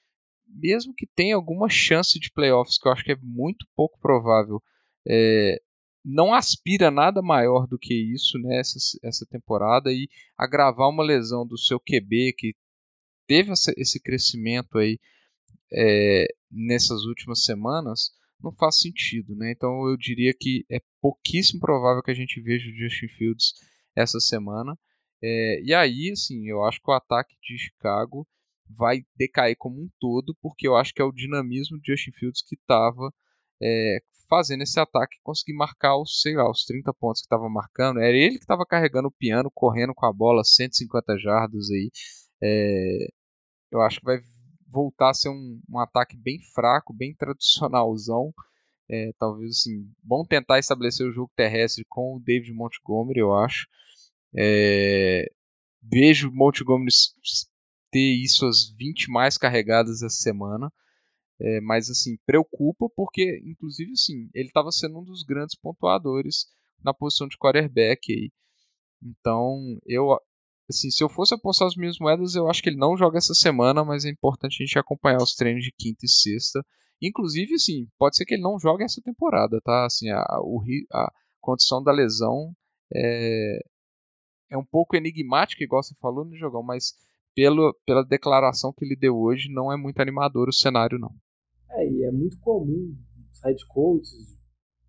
mesmo 0.55 0.95
que 0.95 1.07
tenha 1.07 1.35
alguma 1.35 1.69
chance 1.69 2.19
de 2.19 2.31
playoffs, 2.31 2.79
que 2.79 2.89
eu 2.89 2.93
acho 2.93 3.05
que 3.05 3.13
é 3.13 3.19
muito 3.23 3.67
pouco 3.77 3.99
provável, 4.01 4.63
é, 5.07 5.61
não 6.05 6.33
aspira 6.33 6.91
nada 6.91 7.21
maior 7.21 7.67
do 7.67 7.79
que 7.79 7.95
isso 7.95 8.39
nessa 8.39 8.79
né, 8.79 9.09
essa 9.09 9.27
temporada 9.27 9.93
e 9.93 10.09
agravar 10.37 10.89
uma 10.89 11.05
lesão 11.05 11.47
do 11.47 11.59
seu 11.59 11.79
QB 11.79 12.35
que 12.37 12.55
teve 13.27 13.53
esse 13.53 14.01
crescimento 14.01 14.79
aí 14.79 14.99
é, 15.73 16.27
nessas 16.51 17.05
últimas 17.05 17.45
semanas 17.45 18.11
não 18.43 18.53
faz 18.53 18.81
sentido, 18.81 19.37
né? 19.37 19.53
Então 19.53 19.87
eu 19.89 19.97
diria 19.97 20.33
que 20.33 20.65
é 20.71 20.81
pouquíssimo 21.01 21.61
provável 21.61 22.03
que 22.03 22.11
a 22.11 22.15
gente 22.15 22.41
veja 22.41 22.69
o 22.69 22.75
Justin 22.75 23.09
Fields 23.09 23.53
essa 23.95 24.19
semana. 24.19 24.77
É, 25.23 25.61
e 25.63 25.75
aí, 25.75 26.11
assim, 26.11 26.49
eu 26.49 26.65
acho 26.65 26.81
que 26.81 26.91
o 26.91 26.95
ataque 26.95 27.35
de 27.43 27.59
Chicago 27.59 28.27
vai 28.77 29.03
decair 29.17 29.57
como 29.59 29.83
um 29.83 29.89
todo, 29.99 30.37
porque 30.41 30.67
eu 30.67 30.77
acho 30.77 30.93
que 30.95 31.03
é 31.03 31.05
o 31.05 31.13
dinamismo 31.13 31.79
de 31.81 31.93
Justin 31.93 32.13
Fields 32.13 32.43
que 32.43 32.57
estava 32.57 33.13
é, 33.63 33.99
fazendo 34.29 34.63
esse 34.63 34.79
ataque 34.79 35.19
conseguir 35.23 35.55
marcar 35.55 35.97
os, 35.99 36.21
sei 36.23 36.35
lá, 36.35 36.49
os 36.49 36.65
30 36.65 36.95
pontos 36.95 37.21
que 37.21 37.27
estava 37.27 37.49
marcando. 37.49 38.01
Era 38.01 38.17
ele 38.17 38.37
que 38.39 38.45
estava 38.45 38.65
carregando 38.65 39.09
o 39.09 39.13
piano, 39.13 39.51
correndo 39.53 39.93
com 39.95 40.07
a 40.07 40.13
bola 40.13 40.45
150 40.45 41.19
jardas 41.19 41.69
aí. 41.71 41.91
É, 42.43 43.09
eu 43.73 43.81
acho 43.83 43.99
que 43.99 44.07
vai 44.07 44.21
voltar 44.69 45.11
a 45.11 45.15
ser 45.15 45.29
um, 45.29 45.61
um 45.69 45.79
ataque 45.79 46.17
bem 46.17 46.39
fraco, 46.55 46.95
bem 46.95 47.15
tradicionalzão. 47.15 48.33
É, 48.89 49.13
talvez 49.19 49.59
assim, 49.59 49.89
bom 50.03 50.25
tentar 50.25 50.59
estabelecer 50.59 51.07
o 51.07 51.13
jogo 51.13 51.31
terrestre 51.37 51.85
com 51.89 52.17
o 52.17 52.21
David 52.21 52.53
Montgomery, 52.53 53.21
eu 53.21 53.35
acho. 53.37 53.69
É, 54.37 55.27
vejo 55.83 56.31
Montgomery 56.33 56.91
ter 57.91 58.15
isso 58.23 58.47
as 58.47 58.71
20 58.79 59.11
mais 59.11 59.37
carregadas 59.39 60.03
essa 60.03 60.17
semana. 60.17 60.73
É, 61.41 61.61
mas 61.63 61.89
assim, 61.91 62.19
preocupa 62.27 62.87
porque, 62.95 63.43
inclusive, 63.47 63.93
assim, 63.93 64.29
ele 64.35 64.49
estava 64.49 64.71
sendo 64.71 64.99
um 64.99 65.05
dos 65.05 65.23
grandes 65.23 65.57
pontuadores 65.57 66.47
na 66.85 66.93
posição 66.93 67.27
de 67.29 67.39
quarterback 67.39 68.13
aí. 68.13 68.31
Então, 69.03 69.79
eu 69.87 70.19
assim, 70.71 70.91
se 70.91 71.03
eu 71.03 71.09
fosse 71.09 71.35
apostar 71.35 71.69
as 71.69 71.77
minhas 71.77 71.99
moedas, 71.99 72.35
eu 72.35 72.49
acho 72.49 72.63
que 72.63 72.69
ele 72.69 72.77
não 72.79 72.97
joga 72.97 73.19
essa 73.19 73.35
semana, 73.35 73.85
mas 73.85 74.05
é 74.05 74.11
importante 74.11 74.63
a 74.63 74.67
gente 74.67 74.79
acompanhar 74.79 75.19
os 75.23 75.35
treinos 75.35 75.65
de 75.65 75.73
quinta 75.77 76.05
e 76.05 76.09
sexta. 76.09 76.65
Inclusive, 77.03 77.59
sim, 77.59 77.89
pode 77.99 78.17
ser 78.17 78.25
que 78.25 78.35
ele 78.35 78.43
não 78.43 78.59
jogue 78.59 78.85
essa 78.85 79.01
temporada, 79.03 79.61
tá? 79.63 79.87
Assim, 79.87 80.11
a, 80.11 80.21
a 80.21 81.13
condição 81.41 81.83
da 81.83 81.93
lesão 81.93 82.55
é, 82.95 83.59
é 84.51 84.59
um 84.59 84.65
pouco 84.65 84.97
enigmática, 84.97 85.65
igual 85.65 85.83
você 85.83 85.95
falou 86.01 86.25
no 86.25 86.37
jogão, 86.37 86.63
mas 86.63 86.93
pelo, 87.35 87.75
pela 87.87 88.05
declaração 88.05 88.73
que 88.73 88.85
ele 88.85 88.97
deu 88.97 89.17
hoje, 89.17 89.53
não 89.53 89.73
é 89.73 89.77
muito 89.77 90.01
animador 90.01 90.49
o 90.49 90.53
cenário, 90.53 90.99
não. 90.99 91.13
É, 91.71 91.89
e 91.89 92.05
é 92.05 92.11
muito 92.11 92.39
comum 92.41 92.95
os 93.33 93.43
head 93.43 93.67
coaches, 93.67 94.37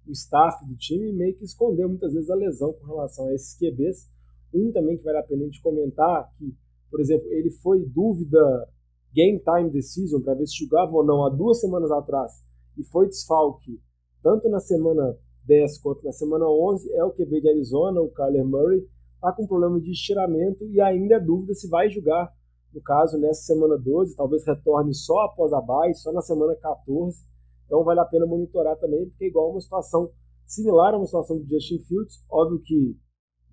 o 0.08 0.12
staff 0.12 0.66
do 0.66 0.76
time 0.76 1.14
meio 1.14 1.36
que 1.36 1.44
esconder 1.44 1.88
muitas 1.88 2.14
vezes 2.14 2.30
a 2.30 2.36
lesão 2.36 2.74
com 2.74 2.86
relação 2.88 3.28
a 3.28 3.34
esses 3.34 3.58
QBs. 3.58 4.10
Um 4.54 4.72
também 4.72 4.98
que 4.98 5.04
vale 5.04 5.20
a 5.20 5.24
pena 5.24 5.44
a 5.44 5.46
gente 5.46 5.62
comentar, 5.62 6.30
que, 6.38 6.54
por 6.90 7.00
exemplo, 7.00 7.28
ele 7.32 7.52
foi 7.52 7.86
dúvida 7.86 8.68
game 9.14 9.40
time 9.40 9.70
decision 9.70 10.22
para 10.22 10.34
ver 10.34 10.48
se 10.48 10.58
jogava 10.58 10.92
ou 10.92 11.06
não 11.06 11.26
há 11.26 11.30
duas 11.30 11.60
semanas 11.60 11.92
atrás 11.92 12.44
e 12.78 12.84
foi 12.84 13.08
desfalque 13.08 13.80
tanto 14.24 14.50
na 14.50 14.60
semana 14.60 15.18
10 15.46 15.80
quanto 15.80 16.04
na 16.04 16.12
semana 16.12 16.46
11 16.46 16.94
é 16.94 17.04
o 17.04 17.12
QB 17.12 17.42
de 17.42 17.50
Arizona, 17.50 18.00
o 18.02 18.10
Kyler 18.10 18.46
Murray, 18.46 18.88
está 19.22 19.32
com 19.32 19.46
problema 19.46 19.80
de 19.80 19.92
estiramento 19.92 20.66
e 20.66 20.82
ainda 20.82 21.16
é 21.16 21.20
dúvida 21.20 21.54
se 21.54 21.70
vai 21.70 21.90
jogar, 21.92 22.34
no 22.74 22.82
caso, 22.82 23.20
nessa 23.20 23.44
semana 23.44 23.78
12, 23.78 24.16
talvez 24.16 24.44
retorne 24.46 24.96
só 24.96 25.20
após 25.26 25.54
a 25.54 25.62
bye, 25.62 25.94
só 25.94 26.12
na 26.12 26.22
semana 26.22 26.56
14. 26.56 27.24
Então 27.66 27.84
vale 27.84 28.00
a 28.00 28.06
pena 28.06 28.26
monitorar 28.26 28.76
também, 28.78 29.08
porque 29.08 29.26
é 29.26 29.28
igual 29.28 29.52
uma 29.52 29.62
situação 29.62 30.10
similar 30.46 30.96
a 30.96 30.98
uma 30.98 31.06
situação 31.06 31.38
do 31.38 31.48
Justin 31.48 31.80
Fields. 31.84 32.26
Óbvio 32.30 32.62
que 32.64 32.98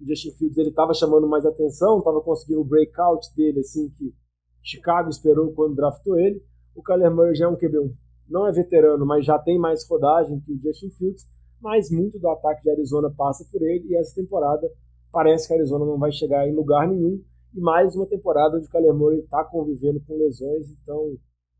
o 0.01 0.07
Justin 0.07 0.31
Fields 0.39 0.57
ele 0.57 0.71
estava 0.71 0.95
chamando 0.95 1.29
mais 1.29 1.45
atenção, 1.45 1.99
estava 1.99 2.21
conseguindo 2.23 2.63
o 2.63 2.65
breakout 2.65 3.27
dele, 3.37 3.61
assim, 3.61 3.91
que 3.91 4.15
Chicago 4.63 5.11
esperou 5.11 5.53
quando 5.53 5.77
draftou 5.77 6.19
ele. 6.19 6.43
O 6.75 6.83
Kyler 6.83 7.15
Murray 7.15 7.35
já 7.35 7.45
é 7.45 7.49
um 7.49 7.57
QB1. 7.57 7.93
Não 8.29 8.47
é 8.47 8.53
veterano, 8.53 9.05
mas 9.05 9.27
já 9.27 9.39
tem 9.39 9.59
mais 9.59 9.87
rodagem 9.89 10.41
que 10.41 10.53
o 10.53 10.61
Justin 10.61 10.91
Fields, 10.91 11.27
mas 11.61 11.91
muito 11.91 12.19
do 12.19 12.29
ataque 12.29 12.63
de 12.63 12.71
Arizona 12.71 13.13
passa 13.15 13.45
por 13.51 13.61
ele 13.63 13.89
e 13.89 13.97
essa 13.97 14.15
temporada 14.15 14.71
parece 15.13 15.47
que 15.47 15.55
a 15.55 15.57
Arizona 15.57 15.85
não 15.85 15.99
vai 15.99 16.13
chegar 16.13 16.49
em 16.49 16.55
lugar 16.55 16.87
nenhum. 16.89 17.23
E 17.55 17.61
mais 17.61 17.97
uma 17.97 18.07
temporada 18.07 18.57
onde 18.57 18.67
o 18.67 18.71
Kyler 18.71 18.95
Murray 18.95 19.21
está 19.21 19.43
convivendo 19.45 20.01
com 20.07 20.17
lesões, 20.17 20.71
então 20.71 21.17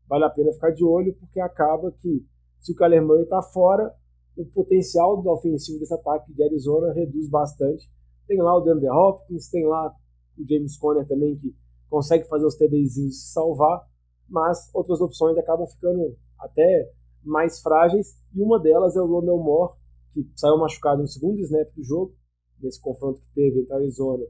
vale 0.07 0.23
a 0.23 0.29
pena 0.29 0.53
ficar 0.53 0.71
de 0.71 0.83
olho, 0.83 1.15
porque 1.19 1.39
acaba 1.39 1.91
que 1.91 2.25
se 2.59 2.71
o 2.71 2.75
Kyler 2.75 3.01
Murray 3.05 3.23
está 3.23 3.41
fora, 3.41 3.93
o 4.37 4.45
potencial 4.45 5.21
do 5.21 5.29
ofensivo 5.29 5.79
desse 5.79 5.93
ataque 5.93 6.33
de 6.33 6.43
Arizona 6.43 6.93
reduz 6.93 7.29
bastante. 7.29 7.89
Tem 8.27 8.41
lá 8.41 8.55
o 8.55 8.61
DeAndre 8.61 8.89
Hopkins, 8.89 9.49
tem 9.49 9.65
lá 9.65 9.93
o 10.37 10.47
James 10.47 10.77
Conner 10.77 11.07
também, 11.07 11.35
que 11.35 11.53
consegue 11.89 12.27
fazer 12.27 12.45
os 12.45 12.55
TDzinhos 12.55 13.21
se 13.21 13.33
salvar, 13.33 13.85
mas 14.29 14.69
outras 14.73 15.01
opções 15.01 15.37
acabam 15.37 15.67
ficando 15.67 16.15
até 16.39 16.89
mais 17.23 17.59
frágeis, 17.59 18.15
e 18.33 18.41
uma 18.41 18.59
delas 18.59 18.95
é 18.95 19.01
o 19.01 19.07
Rondell 19.07 19.37
Moore, 19.37 19.73
que 20.13 20.25
saiu 20.35 20.57
machucado 20.57 21.01
no 21.01 21.07
segundo 21.07 21.39
snap 21.39 21.67
do 21.75 21.83
jogo, 21.83 22.13
nesse 22.61 22.81
confronto 22.81 23.21
que 23.21 23.33
teve 23.33 23.61
entre 23.61 23.73
Arizona 23.73 24.25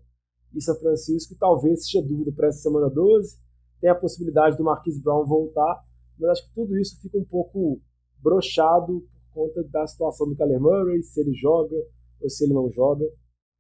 e 0.54 0.62
São 0.62 0.76
Francisco, 0.80 1.34
e 1.34 1.38
talvez 1.38 1.86
seja 1.86 2.02
dúvida 2.02 2.32
para 2.36 2.48
essa 2.48 2.60
semana 2.60 2.90
12. 2.90 3.38
Tem 3.80 3.90
a 3.90 3.96
possibilidade 3.96 4.58
do 4.58 4.64
Marquise 4.64 5.02
Brown 5.02 5.26
voltar, 5.26 5.84
mas 6.18 6.32
acho 6.32 6.48
que 6.48 6.54
tudo 6.54 6.78
isso 6.78 7.00
fica 7.02 7.18
um 7.18 7.26
pouco 7.26 7.80
brochado 8.18 9.06
por 9.34 9.48
conta 9.48 9.64
da 9.64 9.88
situação 9.88 10.28
do 10.28 10.36
Kyler 10.36 10.60
Murray, 10.60 11.02
se 11.04 11.22
ele 11.22 11.34
joga 11.34 11.76
ou 12.22 12.30
se 12.30 12.44
ele 12.44 12.54
não 12.54 12.70
joga. 12.72 13.06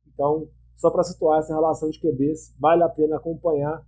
Então, 0.07 0.49
só 0.75 0.89
para 0.89 1.03
situar 1.03 1.39
essa 1.39 1.53
relação 1.53 1.89
de 1.89 1.99
QBs, 1.99 2.55
vale 2.59 2.83
a 2.83 2.89
pena 2.89 3.17
acompanhar. 3.17 3.85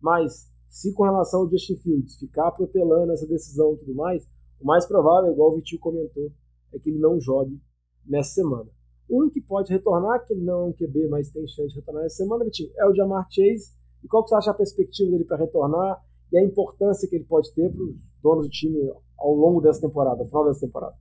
Mas, 0.00 0.50
se 0.68 0.92
com 0.92 1.04
relação 1.04 1.40
ao 1.40 1.50
Justin 1.50 1.76
Fields 1.76 2.16
ficar 2.16 2.50
protelando 2.52 3.12
essa 3.12 3.26
decisão 3.26 3.74
e 3.74 3.78
tudo 3.78 3.94
mais, 3.94 4.26
o 4.60 4.66
mais 4.66 4.86
provável, 4.86 5.32
igual 5.32 5.52
o 5.52 5.56
Vitinho 5.56 5.80
comentou, 5.80 6.30
é 6.72 6.78
que 6.78 6.90
ele 6.90 6.98
não 6.98 7.20
jogue 7.20 7.60
nessa 8.06 8.34
semana. 8.34 8.70
Um 9.08 9.28
que 9.30 9.40
pode 9.40 9.72
retornar, 9.72 10.24
que 10.24 10.34
não 10.34 10.60
é 10.60 10.64
um 10.66 10.72
QB, 10.72 11.08
mas 11.08 11.30
tem 11.30 11.46
chance 11.46 11.68
de 11.68 11.80
retornar 11.80 12.04
essa 12.04 12.16
semana, 12.16 12.44
Vitinho, 12.44 12.70
é 12.76 12.86
o 12.86 12.94
Jamar 12.94 13.26
Chase. 13.30 13.72
E 14.02 14.08
qual 14.08 14.22
que 14.22 14.30
você 14.30 14.36
acha 14.36 14.50
a 14.50 14.54
perspectiva 14.54 15.10
dele 15.10 15.24
para 15.24 15.38
retornar 15.38 16.02
e 16.32 16.38
a 16.38 16.42
importância 16.42 17.08
que 17.08 17.16
ele 17.16 17.24
pode 17.24 17.52
ter 17.54 17.70
para 17.70 17.82
os 17.82 17.96
donos 18.22 18.46
do 18.46 18.50
time 18.50 18.78
ao 19.18 19.34
longo 19.34 19.60
dessa 19.60 19.80
temporada, 19.80 20.20
ao 20.20 20.26
final 20.26 20.46
dessa 20.46 20.66
temporada? 20.66 20.96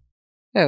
É, 0.55 0.65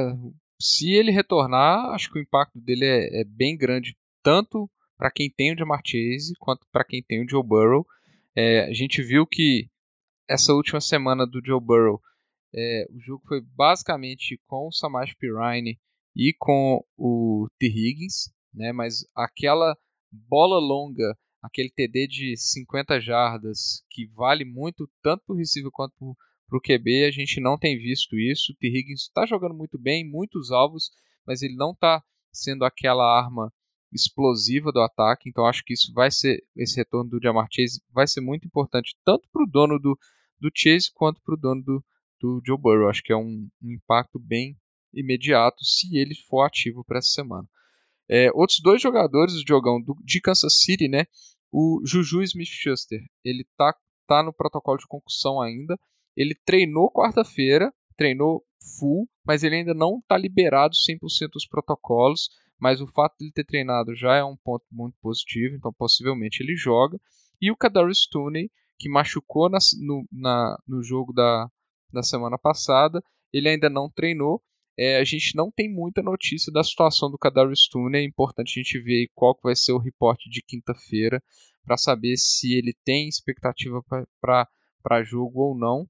se 0.60 0.92
ele 0.92 1.10
retornar, 1.10 1.90
acho 1.94 2.10
que 2.10 2.18
o 2.18 2.22
impacto 2.22 2.58
dele 2.60 2.84
é, 2.84 3.20
é 3.20 3.24
bem 3.24 3.56
grande, 3.56 3.96
tanto 4.22 4.68
para 4.96 5.10
quem 5.10 5.30
tem 5.30 5.52
o 5.52 5.58
Jamar 5.58 5.82
Chase 5.84 6.32
quanto 6.38 6.66
para 6.72 6.84
quem 6.84 7.02
tem 7.02 7.22
o 7.22 7.28
Joe 7.28 7.42
Burrow. 7.42 7.86
É, 8.34 8.64
a 8.64 8.72
gente 8.72 9.02
viu 9.02 9.26
que 9.26 9.68
essa 10.28 10.52
última 10.52 10.80
semana 10.80 11.26
do 11.26 11.40
Joe 11.44 11.60
Burrow, 11.60 12.00
é, 12.54 12.86
o 12.90 12.98
jogo 13.00 13.22
foi 13.26 13.40
basicamente 13.40 14.40
com 14.46 14.68
o 14.68 14.72
Samaje 14.72 15.14
Pirine 15.16 15.78
e 16.16 16.34
com 16.38 16.82
o 16.96 17.46
T. 17.58 17.66
Higgins, 17.66 18.32
né? 18.54 18.72
mas 18.72 19.04
aquela 19.14 19.76
bola 20.10 20.58
longa, 20.58 21.14
aquele 21.42 21.70
TD 21.70 22.06
de 22.06 22.36
50 22.38 22.98
jardas, 23.00 23.84
que 23.90 24.06
vale 24.06 24.44
muito 24.44 24.90
tanto 25.02 25.22
para 25.26 25.34
o 25.34 25.38
receiver 25.38 25.70
quanto 25.70 26.16
para 26.48 26.56
o 26.56 26.60
QB, 26.60 27.04
a 27.04 27.10
gente 27.10 27.38
não 27.38 27.58
tem 27.58 27.76
visto 27.76 28.18
isso. 28.18 28.52
O 28.52 28.56
T. 28.56 28.66
Higgins 28.66 29.02
está 29.02 29.26
jogando 29.26 29.54
muito 29.54 29.78
bem, 29.78 30.08
muitos 30.08 30.50
alvos, 30.50 30.90
mas 31.26 31.42
ele 31.42 31.54
não 31.54 31.72
está 31.72 32.02
sendo 32.32 32.64
aquela 32.64 33.04
arma 33.04 33.52
explosiva 33.92 34.72
do 34.72 34.80
ataque. 34.80 35.28
Então 35.28 35.44
acho 35.44 35.62
que 35.64 35.74
isso 35.74 35.92
vai 35.92 36.10
ser 36.10 36.42
esse 36.56 36.76
retorno 36.76 37.10
do 37.10 37.20
Jamar 37.22 37.48
Chase 37.52 37.82
vai 37.92 38.06
ser 38.06 38.22
muito 38.22 38.46
importante 38.46 38.96
tanto 39.04 39.28
para 39.30 39.42
o 39.42 39.46
dono 39.46 39.78
do, 39.78 39.98
do 40.40 40.50
Chase 40.54 40.90
quanto 40.94 41.20
para 41.22 41.34
o 41.34 41.38
dono 41.38 41.62
do, 41.62 41.84
do 42.20 42.42
Joe 42.46 42.58
Burrow. 42.58 42.88
Acho 42.88 43.02
que 43.02 43.12
é 43.12 43.16
um, 43.16 43.48
um 43.62 43.72
impacto 43.72 44.18
bem 44.18 44.56
imediato 44.96 45.64
se 45.64 45.96
ele 45.96 46.14
for 46.14 46.42
ativo 46.42 46.84
para 46.84 46.98
essa 46.98 47.10
semana. 47.10 47.48
É, 48.08 48.30
outros 48.32 48.60
dois 48.60 48.80
jogadores 48.80 49.34
do 49.34 49.46
jogão 49.46 49.80
do, 49.80 49.96
de 50.04 50.20
Kansas 50.20 50.60
City, 50.60 50.88
né? 50.88 51.06
O 51.52 51.80
Juju 51.84 52.22
Smith-Schuster, 52.22 53.00
ele 53.24 53.46
tá, 53.56 53.74
tá 54.06 54.22
no 54.22 54.32
protocolo 54.32 54.78
de 54.78 54.86
concussão 54.86 55.40
ainda. 55.40 55.78
Ele 56.16 56.34
treinou 56.34 56.90
quarta-feira, 56.90 57.72
treinou 57.96 58.44
full, 58.78 59.08
mas 59.24 59.42
ele 59.42 59.56
ainda 59.56 59.74
não 59.74 59.98
está 59.98 60.16
liberado 60.16 60.74
100% 60.74 61.30
dos 61.32 61.46
protocolos. 61.46 62.28
Mas 62.58 62.80
o 62.80 62.86
fato 62.86 63.16
de 63.18 63.26
ele 63.26 63.32
ter 63.32 63.44
treinado 63.44 63.94
já 63.94 64.16
é 64.16 64.24
um 64.24 64.36
ponto 64.36 64.64
muito 64.72 64.96
positivo, 65.00 65.56
então 65.56 65.72
possivelmente 65.72 66.42
ele 66.42 66.56
joga. 66.56 66.98
E 67.40 67.50
o 67.50 67.56
Kadarius 67.56 68.06
Tooney, 68.06 68.50
que 68.78 68.88
machucou 68.88 69.50
na, 69.50 69.58
no, 69.80 70.06
na, 70.10 70.58
no 70.66 70.82
jogo 70.82 71.12
da, 71.12 71.50
da 71.92 72.02
semana 72.02 72.38
passada, 72.38 73.02
ele 73.32 73.48
ainda 73.48 73.68
não 73.68 73.90
treinou, 73.90 74.42
é, 74.78 74.98
a 74.98 75.04
gente 75.04 75.34
não 75.34 75.50
tem 75.50 75.72
muita 75.72 76.02
notícia 76.02 76.52
da 76.52 76.62
situação 76.62 77.10
do 77.10 77.18
Kadarius. 77.18 77.68
É 77.94 78.02
importante 78.02 78.58
a 78.58 78.62
gente 78.62 78.78
ver 78.78 79.08
qual 79.14 79.34
que 79.34 79.42
vai 79.42 79.56
ser 79.56 79.72
o 79.72 79.78
reporte 79.78 80.28
de 80.28 80.42
quinta-feira 80.42 81.22
para 81.64 81.76
saber 81.76 82.16
se 82.16 82.54
ele 82.54 82.74
tem 82.84 83.08
expectativa 83.08 83.82
para 84.20 85.02
jogo 85.02 85.40
ou 85.40 85.58
não. 85.58 85.88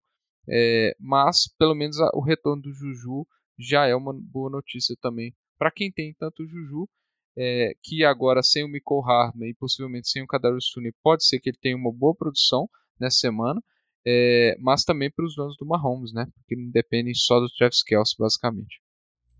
É, 0.48 0.96
mas 1.00 1.48
pelo 1.58 1.74
menos 1.74 2.00
a, 2.00 2.08
o 2.14 2.20
retorno 2.20 2.62
do 2.62 2.72
Juju 2.72 3.26
já 3.58 3.86
é 3.86 3.96
uma 3.96 4.12
boa 4.14 4.48
notícia 4.48 4.96
também 5.00 5.34
para 5.58 5.72
quem 5.72 5.90
tem 5.90 6.14
tanto 6.14 6.42
o 6.42 6.46
Juju, 6.46 6.88
é, 7.36 7.74
que 7.82 8.04
agora 8.04 8.42
sem 8.42 8.64
o 8.64 8.68
Michael 8.68 9.00
Hardman 9.00 9.50
e 9.50 9.54
possivelmente 9.54 10.08
sem 10.08 10.22
o 10.22 10.26
Kadarius 10.26 10.72
pode 11.02 11.26
ser 11.26 11.40
que 11.40 11.50
ele 11.50 11.58
tenha 11.60 11.76
uma 11.76 11.92
boa 11.92 12.14
produção 12.14 12.68
nessa 13.00 13.18
semana 13.18 13.60
é, 14.06 14.56
mas 14.60 14.84
também 14.84 15.10
para 15.10 15.24
os 15.24 15.34
donos 15.34 15.56
do 15.58 15.66
Mahomes, 15.66 16.12
né? 16.12 16.26
Porque 16.36 16.54
não 16.54 16.70
dependem 16.70 17.12
só 17.14 17.40
do 17.40 17.48
Travis 17.58 17.82
Kelce, 17.82 18.14
basicamente. 18.16 18.80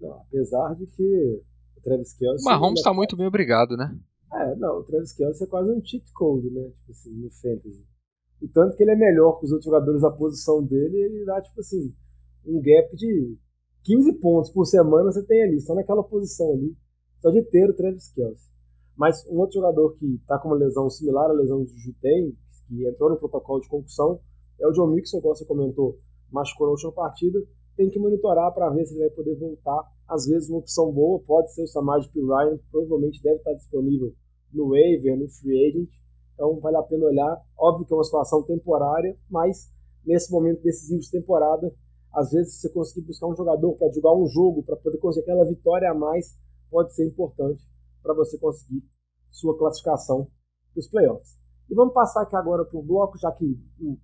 Não, 0.01 0.13
apesar 0.13 0.75
de 0.75 0.87
que 0.87 1.43
o 1.77 1.81
Travis 1.81 2.13
Kelce... 2.15 2.43
O 2.43 2.51
Mahomes 2.51 2.81
está 2.81 2.91
é 2.91 2.95
muito 2.95 3.17
bem 3.17 3.27
obrigado, 3.27 3.77
né? 3.77 3.97
É, 4.33 4.57
não, 4.57 4.81
o 4.81 4.85
Travis 4.85 5.13
Kelce 5.13 5.45
é 5.45 5.47
quase 5.47 5.71
um 5.71 5.81
cheat 5.85 6.13
code, 6.13 6.51
né? 6.51 6.69
Tipo 6.71 6.91
assim, 6.91 7.15
no 7.15 7.31
fantasy. 7.31 7.87
O 8.43 8.49
tanto 8.49 8.77
que 8.77 8.83
ele 8.83 8.91
é 8.91 8.97
melhor 8.97 9.39
que 9.39 9.47
os 9.47 9.53
outros 9.53 9.67
jogadores 9.67 10.03
da 10.03 10.11
posição 10.11 10.63
dele, 10.63 10.97
ele 10.97 11.25
dá, 11.25 11.41
tipo 11.41 11.61
assim, 11.61 11.95
um 12.45 12.61
gap 12.61 12.95
de 12.97 13.39
15 13.85 14.15
pontos 14.15 14.51
por 14.51 14.65
semana 14.65 15.13
você 15.13 15.25
tem 15.25 15.45
ali, 15.45 15.61
só 15.61 15.75
naquela 15.75 16.03
posição 16.03 16.53
ali, 16.55 16.77
só 17.21 17.31
de 17.31 17.41
ter 17.45 17.71
o 17.71 17.75
Travis 17.75 18.09
Kelce. 18.13 18.51
Mas 18.97 19.25
um 19.29 19.39
outro 19.39 19.55
jogador 19.61 19.95
que 19.95 20.07
está 20.17 20.39
com 20.39 20.49
uma 20.49 20.57
lesão 20.57 20.91
similar 20.91 21.31
à 21.31 21.33
lesão 21.33 21.63
do 21.63 21.69
Juju 21.69 21.95
tem, 22.01 22.37
que 22.67 22.87
entrou 22.89 23.11
no 23.11 23.17
protocolo 23.17 23.61
de 23.61 23.69
concussão, 23.69 24.21
é 24.59 24.67
o 24.67 24.73
John 24.73 24.89
Mixon, 24.89 25.21
como 25.21 25.35
você 25.35 25.45
comentou, 25.45 25.99
machucou 26.31 26.67
na 26.67 26.73
última 26.73 26.93
partida. 26.93 27.43
Tem 27.77 27.91
que 27.91 27.99
monitorar 27.99 28.53
para 28.55 28.71
ver 28.71 28.87
se 28.87 28.95
ele 28.95 29.01
vai 29.01 29.11
poder 29.11 29.37
voltar. 29.37 29.83
Às 30.09 30.27
vezes, 30.27 30.49
uma 30.49 30.59
opção 30.59 30.91
boa 30.93 31.21
pode 31.27 31.53
ser 31.53 31.63
o 31.63 31.67
Samaj 31.67 32.09
P. 32.09 32.21
Ryan, 32.21 32.59
provavelmente 32.71 33.23
deve 33.23 33.37
estar 33.37 33.53
disponível 33.53 34.15
no 34.53 34.71
waiver, 34.71 35.19
no 35.19 35.29
free 35.29 35.69
agent. 35.69 35.91
Então, 36.35 36.59
vale 36.61 36.77
a 36.77 36.83
pena 36.83 37.07
olhar. 37.07 37.43
Óbvio 37.59 37.87
que 37.87 37.93
é 37.93 37.97
uma 37.97 38.05
situação 38.05 38.43
temporária, 38.43 39.17
mas 39.29 39.71
nesse 40.05 40.31
momento 40.33 40.63
decisivo 40.63 41.01
de 41.01 41.11
temporada, 41.11 41.75
às 42.13 42.31
vezes, 42.31 42.61
você 42.61 42.71
conseguir 42.71 43.07
buscar 43.07 43.27
um 43.27 43.37
jogador 43.37 43.75
para 43.75 43.93
jogar 43.93 44.15
um 44.15 44.27
jogo, 44.27 44.63
para 44.63 44.77
poder 44.77 44.97
conseguir 44.99 45.31
aquela 45.31 45.45
vitória 45.45 45.91
a 45.91 45.95
mais, 45.95 46.35
pode 46.71 46.95
ser 46.95 47.07
importante 47.07 47.63
para 48.03 48.15
você 48.15 48.39
conseguir 48.39 48.83
sua 49.31 49.57
classificação 49.59 50.31
para 50.73 50.81
os 50.81 50.89
playoffs. 50.89 51.39
E 51.69 51.75
vamos 51.75 51.93
passar 51.93 52.23
aqui 52.23 52.37
agora 52.37 52.65
para 52.65 52.79
o 52.79 52.83
bloco, 52.83 53.19
já 53.19 53.31
que 53.33 53.45
hum, 53.81 53.99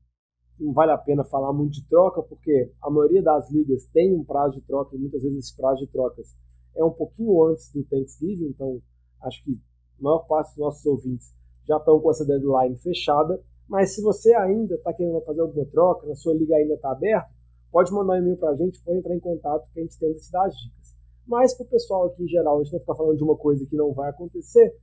não 0.62 0.72
vale 0.72 0.92
a 0.92 0.98
pena 0.98 1.24
falar 1.24 1.52
muito 1.52 1.72
de 1.72 1.86
troca, 1.88 2.22
porque 2.22 2.70
a 2.80 2.88
maioria 2.88 3.22
das 3.22 3.50
ligas 3.50 3.84
tem 3.92 4.14
um 4.14 4.24
prazo 4.24 4.60
de 4.60 4.62
troca 4.62 4.94
e 4.94 4.98
muitas 4.98 5.22
vezes 5.22 5.38
esse 5.38 5.56
prazo 5.56 5.84
de 5.84 5.90
trocas 5.90 6.36
é 6.76 6.84
um 6.84 6.90
pouquinho 6.90 7.44
antes 7.44 7.70
do 7.72 7.84
Thanksgiving, 7.84 8.46
então 8.46 8.80
acho 9.22 9.42
que 9.44 9.52
a 9.52 10.02
maior 10.02 10.20
parte 10.20 10.50
dos 10.50 10.58
nossos 10.58 10.86
ouvintes 10.86 11.34
já 11.66 11.76
estão 11.76 12.00
com 12.00 12.10
essa 12.10 12.24
deadline 12.24 12.76
fechada. 12.76 13.40
Mas 13.68 13.94
se 13.94 14.02
você 14.02 14.34
ainda 14.34 14.74
está 14.74 14.92
querendo 14.92 15.20
fazer 15.22 15.40
alguma 15.40 15.64
troca, 15.66 16.06
na 16.06 16.14
sua 16.14 16.34
liga 16.34 16.54
ainda 16.56 16.74
está 16.74 16.92
aberta, 16.92 17.30
pode 17.70 17.92
mandar 17.92 18.14
um 18.14 18.16
e-mail 18.18 18.36
para 18.36 18.50
a 18.50 18.54
gente, 18.54 18.82
pode 18.82 18.98
entrar 18.98 19.14
em 19.14 19.20
contato 19.20 19.68
que 19.72 19.80
a 19.80 19.82
gente 19.82 19.98
tenta 19.98 20.18
te 20.18 20.30
dar 20.30 20.46
as 20.46 20.54
dicas. 20.56 20.94
Mas 21.26 21.54
para 21.54 21.64
o 21.64 21.68
pessoal 21.68 22.04
aqui 22.06 22.24
em 22.24 22.28
geral, 22.28 22.58
a 22.58 22.62
gente 22.62 22.72
não 22.72 22.80
ficar 22.80 22.94
falando 22.94 23.16
de 23.16 23.24
uma 23.24 23.36
coisa 23.36 23.64
que 23.64 23.76
não 23.76 23.92
vai 23.92 24.10
acontecer, 24.10 24.76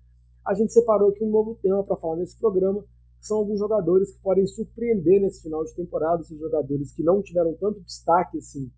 a 0.46 0.54
gente 0.54 0.74
separou 0.74 1.10
aqui 1.10 1.24
um 1.24 1.30
novo 1.30 1.56
tema 1.62 1.84
para 1.84 1.98
falar 1.98 2.15
nesse 2.15 2.38
programa, 2.39 2.84
são 3.19 3.38
alguns 3.38 3.60
jogadores 3.60 4.12
que 4.12 4.21
podem 4.21 4.45
surpreender 4.47 5.21
nesse 5.21 5.41
final 5.41 5.63
de 5.63 5.75
temporada, 5.75 6.21
esses 6.21 6.38
jogadores 6.38 6.91
que 6.93 7.03
não 7.03 7.21
tiveram 7.21 7.53
tanto 7.55 7.82
destaque 7.82 8.38
assim 8.38 8.71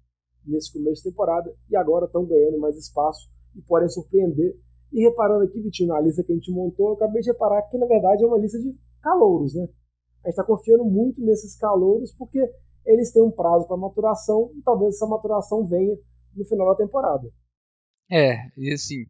nesse 0.46 0.74
começo 0.74 1.04
de 1.04 1.10
temporada 1.10 1.54
e 1.70 1.76
agora 1.76 2.06
estão 2.06 2.26
ganhando 2.26 2.60
mais 2.60 2.78
espaço 2.78 3.30
e 3.56 3.62
podem 3.62 3.90
surpreender. 3.90 4.58
E 4.92 5.04
reparando 5.04 5.44
aqui, 5.44 5.62
Vitinho, 5.62 5.90
na 5.90 6.02
lista 6.02 6.24
que 6.24 6.32
a 6.32 6.36
gente 6.36 6.52
montou, 6.52 6.90
eu 6.90 6.94
acabei 6.96 7.22
de 7.22 7.30
reparar 7.30 7.62
que 7.64 7.78
na 7.78 7.86
verdade 7.86 8.24
é 8.24 8.28
uma 8.28 8.38
lista 8.38 8.60
de 8.60 8.78
calouros, 9.02 9.54
né? 9.54 9.64
A 10.24 10.28
gente 10.28 10.32
está 10.32 10.44
confiando 10.44 10.84
muito 10.84 11.22
nesses 11.22 11.56
calouros 11.56 12.12
porque 12.14 12.40
eles 12.86 13.12
têm 13.12 13.22
um 13.22 13.32
prazo 13.32 13.68
para 13.68 13.78
maturação 13.78 14.52
e 14.56 14.62
talvez 14.62 14.96
essa 14.96 15.08
maturação 15.08 15.66
venha 15.66 15.98
no 16.36 16.46
final 16.46 16.68
da 16.70 16.76
temporada. 16.76 17.30
É, 18.10 18.36
e 18.58 18.74
assim, 18.74 19.06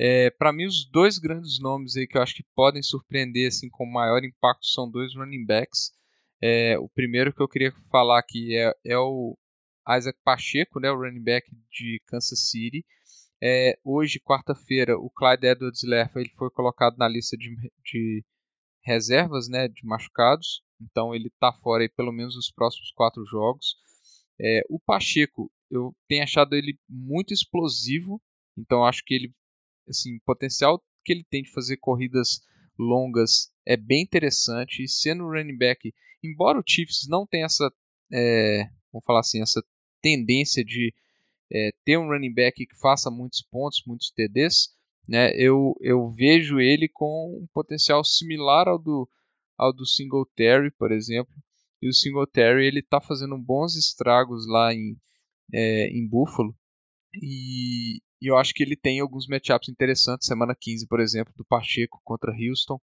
é, 0.00 0.30
para 0.30 0.52
mim, 0.52 0.66
os 0.66 0.88
dois 0.90 1.18
grandes 1.18 1.58
nomes 1.58 1.96
aí 1.96 2.06
que 2.06 2.16
eu 2.16 2.22
acho 2.22 2.34
que 2.34 2.44
podem 2.54 2.82
surpreender 2.82 3.48
assim, 3.48 3.68
com 3.68 3.84
maior 3.84 4.22
impacto 4.24 4.66
são 4.66 4.90
dois 4.90 5.14
running 5.14 5.44
backs. 5.44 5.92
É, 6.40 6.78
o 6.78 6.88
primeiro 6.88 7.32
que 7.34 7.42
eu 7.42 7.48
queria 7.48 7.72
falar 7.90 8.18
aqui 8.20 8.56
é, 8.56 8.72
é 8.84 8.98
o 8.98 9.36
Isaac 9.88 10.18
Pacheco, 10.24 10.78
né, 10.78 10.90
o 10.90 10.96
running 10.96 11.22
back 11.22 11.50
de 11.70 12.00
Kansas 12.06 12.48
City. 12.48 12.84
É, 13.42 13.78
hoje, 13.84 14.20
quarta-feira, 14.20 14.96
o 14.96 15.10
Clyde 15.10 15.46
edwards 15.46 15.82
Lerfa 15.82 16.20
ele 16.20 16.30
foi 16.36 16.50
colocado 16.50 16.96
na 16.96 17.08
lista 17.08 17.36
de, 17.36 17.56
de 17.84 18.24
reservas, 18.84 19.48
né, 19.48 19.66
de 19.66 19.84
machucados. 19.84 20.62
Então 20.80 21.14
ele 21.14 21.28
está 21.28 21.52
fora 21.52 21.82
aí 21.82 21.88
pelo 21.88 22.12
menos 22.12 22.36
os 22.36 22.52
próximos 22.52 22.92
quatro 22.92 23.24
jogos. 23.26 23.76
É, 24.40 24.62
o 24.68 24.78
Pacheco, 24.78 25.50
eu 25.68 25.92
tenho 26.08 26.22
achado 26.22 26.54
ele 26.54 26.78
muito 26.88 27.34
explosivo. 27.34 28.20
Então 28.56 28.84
acho 28.84 29.02
que 29.04 29.14
ele 29.14 29.34
assim, 29.88 30.16
o 30.16 30.20
potencial 30.24 30.82
que 31.04 31.12
ele 31.12 31.24
tem 31.24 31.42
de 31.42 31.50
fazer 31.50 31.76
corridas 31.78 32.40
longas 32.78 33.50
é 33.66 33.76
bem 33.76 34.02
interessante. 34.02 34.82
E 34.82 34.88
sendo 34.88 35.28
running 35.28 35.56
back, 35.56 35.92
embora 36.22 36.58
o 36.58 36.64
Chiefs 36.66 37.06
não 37.08 37.26
tenha 37.26 37.46
essa, 37.46 37.72
é, 38.12 38.64
vamos 38.92 39.04
falar 39.04 39.20
assim, 39.20 39.42
essa 39.42 39.62
tendência 40.00 40.64
de 40.64 40.94
é, 41.52 41.70
ter 41.84 41.96
um 41.98 42.08
running 42.08 42.32
back 42.32 42.66
que 42.66 42.78
faça 42.78 43.10
muitos 43.10 43.42
pontos, 43.42 43.82
muitos 43.86 44.10
TDs, 44.10 44.68
né, 45.08 45.32
eu, 45.34 45.74
eu 45.80 46.10
vejo 46.10 46.60
ele 46.60 46.88
com 46.88 47.40
um 47.42 47.46
potencial 47.52 48.04
similar 48.04 48.68
ao 48.68 48.78
do, 48.78 49.08
ao 49.56 49.72
do 49.72 49.86
Singletary, 49.86 50.70
por 50.72 50.92
exemplo. 50.92 51.34
E 51.80 51.88
o 51.88 51.92
Singletary 51.92 52.66
ele 52.66 52.80
está 52.80 53.00
fazendo 53.00 53.38
bons 53.38 53.76
estragos 53.76 54.46
lá 54.46 54.74
em, 54.74 54.96
é, 55.52 55.88
em 55.88 56.06
Buffalo. 56.06 56.54
E, 57.14 58.02
e 58.20 58.26
eu 58.26 58.36
acho 58.36 58.52
que 58.52 58.62
ele 58.62 58.76
tem 58.76 59.00
alguns 59.00 59.26
matchups 59.28 59.68
interessantes. 59.68 60.26
Semana 60.26 60.54
15, 60.58 60.86
por 60.86 61.00
exemplo, 61.00 61.32
do 61.36 61.44
Pacheco 61.44 62.00
contra 62.04 62.32
Houston. 62.32 62.80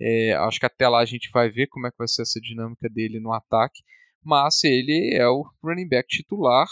É, 0.00 0.32
acho 0.32 0.58
que 0.58 0.66
até 0.66 0.88
lá 0.88 1.00
a 1.00 1.04
gente 1.04 1.30
vai 1.30 1.50
ver 1.50 1.66
como 1.66 1.86
é 1.86 1.90
que 1.90 1.98
vai 1.98 2.08
ser 2.08 2.22
essa 2.22 2.40
dinâmica 2.40 2.88
dele 2.88 3.20
no 3.20 3.32
ataque. 3.32 3.82
Mas 4.22 4.64
ele 4.64 5.14
é 5.14 5.26
o 5.28 5.44
running 5.62 5.88
back 5.88 6.08
titular 6.08 6.66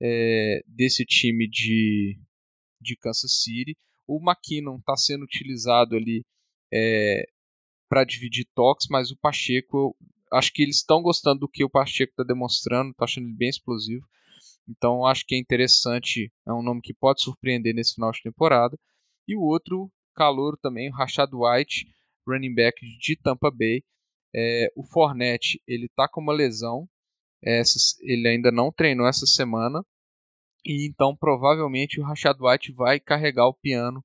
é, 0.00 0.62
desse 0.66 1.04
time 1.04 1.48
de, 1.48 2.18
de 2.80 2.96
Kansas 2.96 3.42
City. 3.42 3.76
O 4.06 4.20
McKinnon 4.20 4.78
está 4.78 4.96
sendo 4.96 5.24
utilizado 5.24 5.96
ali 5.96 6.24
é, 6.72 7.28
para 7.88 8.04
dividir 8.04 8.46
toques, 8.54 8.88
mas 8.90 9.10
o 9.10 9.16
Pacheco, 9.16 9.96
acho 10.32 10.52
que 10.52 10.62
eles 10.62 10.76
estão 10.76 11.02
gostando 11.02 11.40
do 11.40 11.48
que 11.48 11.64
o 11.64 11.70
Pacheco 11.70 12.12
está 12.12 12.24
demonstrando, 12.24 12.90
está 12.90 13.04
achando 13.04 13.26
ele 13.26 13.36
bem 13.36 13.48
explosivo. 13.48 14.06
Então 14.68 15.06
acho 15.06 15.24
que 15.26 15.34
é 15.34 15.38
interessante, 15.38 16.32
é 16.46 16.52
um 16.52 16.62
nome 16.62 16.80
que 16.82 16.94
pode 16.94 17.22
surpreender 17.22 17.74
nesse 17.74 17.94
final 17.94 18.10
de 18.10 18.22
temporada. 18.22 18.78
E 19.28 19.36
o 19.36 19.42
outro 19.42 19.90
calor 20.14 20.56
também, 20.58 20.90
o 20.90 20.94
Rashad 20.94 21.30
White, 21.32 21.86
running 22.26 22.54
back 22.54 22.80
de 22.98 23.16
Tampa 23.16 23.50
Bay. 23.50 23.82
É, 24.34 24.70
o 24.76 24.84
Fornette, 24.84 25.62
ele 25.66 25.88
tá 25.94 26.08
com 26.08 26.20
uma 26.20 26.32
lesão. 26.32 26.88
Ele 28.02 28.28
ainda 28.28 28.50
não 28.50 28.72
treinou 28.72 29.06
essa 29.06 29.26
semana. 29.26 29.84
E 30.64 30.86
então 30.88 31.16
provavelmente 31.16 32.00
o 32.00 32.04
Rashad 32.04 32.36
White 32.40 32.72
vai 32.72 32.98
carregar 32.98 33.46
o 33.46 33.54
piano 33.54 34.04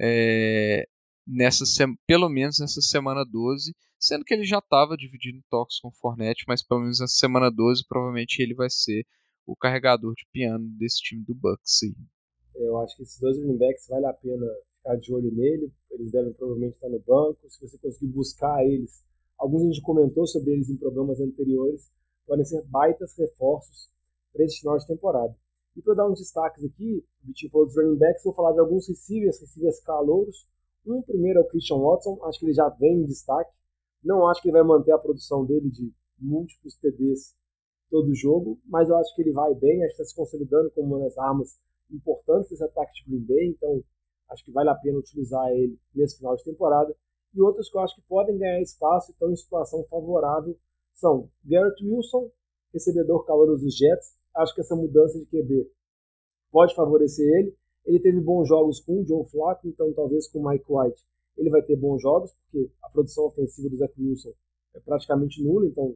é, 0.00 0.86
nessa 1.26 1.64
pelo 2.06 2.28
menos 2.28 2.58
nessa 2.58 2.80
semana 2.82 3.24
12, 3.24 3.74
sendo 3.98 4.24
que 4.24 4.34
ele 4.34 4.44
já 4.44 4.58
estava 4.58 4.96
dividindo 4.96 5.42
toques 5.48 5.78
com 5.80 5.88
o 5.88 5.94
Fornette, 5.94 6.44
mas 6.46 6.62
pelo 6.62 6.80
menos 6.80 7.00
nessa 7.00 7.14
semana 7.14 7.50
12 7.50 7.84
provavelmente 7.88 8.40
ele 8.42 8.54
vai 8.54 8.68
ser 8.68 9.06
o 9.46 9.56
carregador 9.56 10.14
de 10.14 10.26
piano 10.32 10.66
desse 10.78 11.02
time 11.02 11.24
do 11.24 11.34
Bucks. 11.34 11.82
Aí. 11.82 11.94
Eu 12.54 12.78
acho 12.78 12.96
que 12.96 13.02
esses 13.02 13.18
dois 13.20 13.38
running 13.38 13.58
backs 13.58 13.86
vale 13.88 14.06
a 14.06 14.12
pena 14.12 14.46
ficar 14.76 14.96
de 14.96 15.12
olho 15.12 15.32
nele, 15.32 15.72
eles 15.90 16.12
devem 16.12 16.32
provavelmente 16.32 16.74
estar 16.74 16.88
no 16.88 17.00
banco, 17.00 17.48
se 17.48 17.60
você 17.60 17.78
conseguir 17.78 18.12
buscar 18.12 18.64
eles, 18.64 19.02
alguns 19.38 19.62
a 19.62 19.66
gente 19.66 19.82
comentou 19.82 20.26
sobre 20.26 20.52
eles 20.52 20.68
em 20.68 20.76
programas 20.76 21.20
anteriores, 21.20 21.90
podem 22.26 22.44
ser 22.44 22.62
baitas 22.64 23.16
reforços 23.16 23.90
para 24.32 24.44
esse 24.44 24.60
final 24.60 24.76
de 24.78 24.86
temporada. 24.86 25.34
E 25.76 25.82
para 25.82 25.94
dar 25.94 26.08
uns 26.08 26.20
destaques 26.20 26.64
aqui, 26.64 27.04
o 27.22 27.26
Vitinho 27.26 27.50
falou 27.50 27.66
dos 27.66 27.76
running 27.76 27.98
backs, 27.98 28.22
vou 28.22 28.32
falar 28.32 28.52
de 28.52 28.60
alguns 28.60 28.88
receivers, 28.88 29.40
receivers 29.40 29.80
calouros. 29.80 30.46
Um 30.86 31.02
primeiro 31.02 31.40
é 31.40 31.42
o 31.42 31.48
Christian 31.48 31.78
Watson, 31.78 32.18
acho 32.24 32.38
que 32.38 32.46
ele 32.46 32.54
já 32.54 32.68
vem 32.68 33.00
em 33.00 33.06
destaque. 33.06 33.52
Não 34.02 34.28
acho 34.28 34.40
que 34.40 34.48
ele 34.48 34.58
vai 34.58 34.62
manter 34.62 34.92
a 34.92 34.98
produção 34.98 35.44
dele 35.44 35.68
de 35.70 35.92
múltiplos 36.18 36.76
TDs 36.76 37.34
todo 37.94 38.12
jogo, 38.12 38.58
mas 38.66 38.88
eu 38.88 38.96
acho 38.96 39.14
que 39.14 39.22
ele 39.22 39.30
vai 39.30 39.54
bem, 39.54 39.84
acho 39.84 39.94
que 39.94 40.02
está 40.02 40.04
se 40.04 40.16
consolidando 40.16 40.68
como 40.72 40.96
uma 40.96 41.04
das 41.04 41.16
armas 41.16 41.56
importantes 41.88 42.50
desse 42.50 42.64
ataque 42.64 42.92
de 42.92 43.08
Green 43.08 43.24
Bay, 43.24 43.46
então 43.50 43.84
acho 44.30 44.44
que 44.44 44.50
vale 44.50 44.68
a 44.68 44.74
pena 44.74 44.98
utilizar 44.98 45.48
ele 45.52 45.78
nesse 45.94 46.18
final 46.18 46.34
de 46.34 46.42
temporada. 46.42 46.92
E 47.32 47.40
outros 47.40 47.70
que 47.70 47.76
eu 47.76 47.80
acho 47.82 47.94
que 47.94 48.02
podem 48.08 48.36
ganhar 48.36 48.60
espaço 48.60 49.12
e 49.12 49.12
estão 49.12 49.30
em 49.30 49.36
situação 49.36 49.84
favorável 49.84 50.58
são 50.92 51.30
Garrett 51.44 51.86
Wilson, 51.86 52.32
recebedor 52.72 53.24
calor 53.24 53.46
dos 53.46 53.76
Jets, 53.76 54.16
acho 54.34 54.52
que 54.56 54.60
essa 54.60 54.74
mudança 54.74 55.16
de 55.16 55.26
QB 55.26 55.70
pode 56.50 56.74
favorecer 56.74 57.24
ele. 57.38 57.56
Ele 57.84 58.00
teve 58.00 58.20
bons 58.20 58.48
jogos 58.48 58.80
com 58.80 59.02
o 59.02 59.06
Joe 59.06 59.24
Flacco, 59.26 59.68
então 59.68 59.92
talvez 59.92 60.26
com 60.26 60.40
o 60.40 60.48
Mike 60.50 60.64
White 60.68 61.00
ele 61.36 61.50
vai 61.50 61.62
ter 61.62 61.76
bons 61.76 62.02
jogos, 62.02 62.32
porque 62.32 62.68
a 62.82 62.88
produção 62.90 63.26
ofensiva 63.26 63.68
do 63.68 63.76
Zach 63.76 63.94
Wilson 63.96 64.32
é 64.74 64.80
praticamente 64.80 65.40
nula, 65.44 65.66
então 65.66 65.94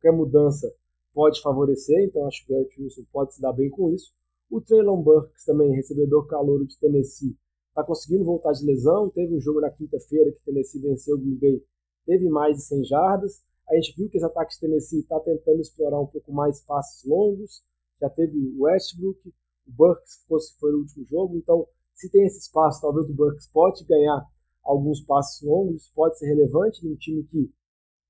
qualquer 0.00 0.16
mudança 0.16 0.72
pode 1.18 1.42
favorecer, 1.42 2.00
então 2.04 2.24
acho 2.28 2.46
que 2.46 2.52
o 2.52 2.54
Garrett 2.54 2.80
Wilson 2.80 3.02
pode 3.12 3.34
se 3.34 3.40
dar 3.40 3.52
bem 3.52 3.68
com 3.68 3.90
isso. 3.90 4.12
O 4.48 4.60
Traylon 4.60 5.02
Burks 5.02 5.44
também, 5.44 5.74
recebedor 5.74 6.28
calouro 6.28 6.64
de 6.64 6.78
Tennessee, 6.78 7.36
está 7.70 7.82
conseguindo 7.82 8.24
voltar 8.24 8.52
de 8.52 8.64
lesão, 8.64 9.10
teve 9.10 9.34
um 9.34 9.40
jogo 9.40 9.60
na 9.60 9.68
quinta-feira 9.68 10.30
que 10.30 10.40
Tennessee 10.44 10.80
venceu 10.80 11.16
o 11.16 11.18
Green 11.18 11.34
Bay, 11.34 11.60
teve 12.06 12.28
mais 12.28 12.58
de 12.58 12.62
100 12.62 12.84
jardas, 12.84 13.42
a 13.68 13.74
gente 13.74 13.96
viu 13.96 14.08
que 14.08 14.16
esse 14.16 14.26
ataque 14.26 14.54
de 14.54 14.60
Tennessee 14.60 15.00
está 15.00 15.18
tentando 15.18 15.60
explorar 15.60 16.00
um 16.00 16.06
pouco 16.06 16.32
mais 16.32 16.60
passes 16.60 17.04
longos. 17.04 17.64
Já 18.00 18.08
teve 18.08 18.38
o 18.38 18.62
Westbrook, 18.62 19.18
o 19.66 19.72
Burks 19.72 20.24
foi 20.60 20.72
o 20.72 20.78
último 20.78 21.04
jogo. 21.04 21.36
Então, 21.36 21.66
se 21.94 22.08
tem 22.08 22.24
esse 22.26 22.38
espaço, 22.38 22.80
talvez 22.80 23.10
o 23.10 23.14
Burks 23.14 23.48
pode 23.48 23.84
ganhar 23.84 24.24
alguns 24.62 25.00
passes 25.00 25.42
longos, 25.42 25.90
pode 25.96 26.16
ser 26.16 26.28
relevante 26.28 26.86
num 26.86 26.94
time 26.94 27.24
que 27.24 27.50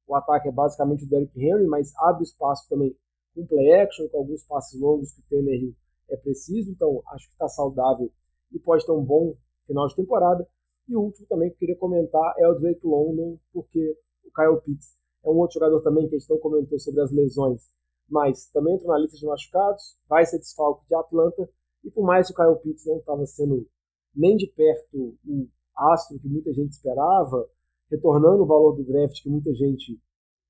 o 0.09 0.15
ataque 0.17 0.49
é 0.49 0.53
basicamente 0.53 1.05
o 1.05 1.09
Derrick 1.09 1.39
Henry, 1.39 1.67
mas 1.67 1.93
abre 1.97 2.23
espaço 2.25 2.67
também 2.69 2.97
com 3.35 3.47
play 3.47 3.73
action, 3.75 4.09
com 4.09 4.19
alguns 4.19 4.43
passes 4.45 4.81
longos 4.81 5.13
que 5.13 5.21
o 5.21 5.25
Tannehill 5.29 5.75
é 6.09 6.17
preciso. 6.17 6.71
Então, 6.71 7.03
acho 7.13 7.27
que 7.27 7.35
está 7.35 7.47
saudável 7.47 8.11
e 8.51 8.59
pode 8.59 8.85
ter 8.85 8.93
um 8.93 9.05
bom 9.05 9.37
final 9.67 9.87
de 9.87 9.95
temporada. 9.95 10.49
E 10.89 10.97
o 10.97 11.03
último 11.03 11.27
também 11.29 11.51
que 11.51 11.57
eu 11.57 11.59
queria 11.59 11.77
comentar 11.77 12.35
é 12.39 12.49
o 12.49 12.55
Drake 12.55 12.87
London, 12.87 13.39
porque 13.53 13.97
o 14.25 14.31
Kyle 14.33 14.61
Pitts 14.65 14.97
é 15.23 15.29
um 15.29 15.37
outro 15.37 15.55
jogador 15.55 15.83
também 15.83 16.09
que 16.09 16.17
a 16.17 16.19
gente 16.19 16.31
não 16.31 16.39
comentou 16.39 16.79
sobre 16.79 17.03
as 17.03 17.13
lesões, 17.13 17.69
mas 18.09 18.47
também 18.51 18.75
entrou 18.75 18.91
na 18.91 18.99
lista 18.99 19.19
de 19.19 19.27
machucados, 19.27 19.99
vai 20.09 20.25
ser 20.25 20.39
desfalque 20.39 20.87
de 20.89 20.95
Atlanta, 20.95 21.47
e 21.85 21.91
por 21.91 22.05
mais 22.05 22.27
que 22.27 22.33
o 22.33 22.37
Kyle 22.37 22.63
Pitts 22.63 22.87
não 22.87 22.97
estava 22.97 23.27
sendo 23.27 23.69
nem 24.15 24.37
de 24.37 24.47
perto 24.47 25.15
o 25.27 25.47
astro 25.77 26.19
que 26.19 26.29
muita 26.29 26.53
gente 26.55 26.73
esperava, 26.73 27.47
retornando 27.91 28.43
o 28.43 28.47
valor 28.47 28.77
do 28.77 28.85
draft 28.85 29.23
que 29.23 29.29
muita 29.29 29.55
gente 29.55 30.01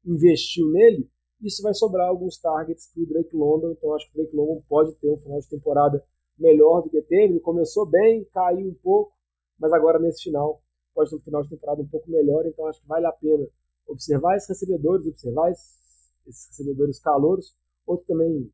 investiu 0.05 0.71
nele, 0.71 1.09
isso 1.41 1.63
vai 1.63 1.73
sobrar 1.73 2.09
alguns 2.09 2.39
targets 2.39 2.91
para 2.93 3.03
o 3.03 3.07
Drake 3.07 3.37
London, 3.37 3.73
então 3.73 3.95
acho 3.95 4.07
que 4.07 4.19
o 4.19 4.23
Drake 4.23 4.37
London 4.37 4.63
pode 4.69 4.95
ter 4.97 5.11
um 5.11 5.19
final 5.19 5.39
de 5.39 5.49
temporada 5.49 6.05
melhor 6.37 6.83
do 6.83 6.91
que 6.91 7.01
teve. 7.03 7.35
Ele 7.35 7.41
começou 7.41 7.87
bem, 7.87 8.25
caiu 8.33 8.69
um 8.69 8.75
pouco, 8.75 9.13
mas 9.59 9.73
agora 9.73 9.99
nesse 9.99 10.23
final 10.23 10.63
pode 10.95 11.11
ter 11.11 11.17
um 11.17 11.21
final 11.21 11.43
de 11.43 11.51
temporada 11.51 11.83
um 11.83 11.87
pouco 11.87 12.11
melhor, 12.11 12.45
então 12.47 12.67
acho 12.67 12.81
que 12.81 12.89
vale 12.89 13.07
a 13.07 13.13
pena 13.13 13.47
observar 13.87 14.37
esses 14.37 14.49
recebedores, 14.49 15.07
observar 15.07 15.51
esses 15.53 16.49
recebedores 16.49 16.99
calouros. 16.99 17.57
Outro 17.87 18.07
também, 18.07 18.53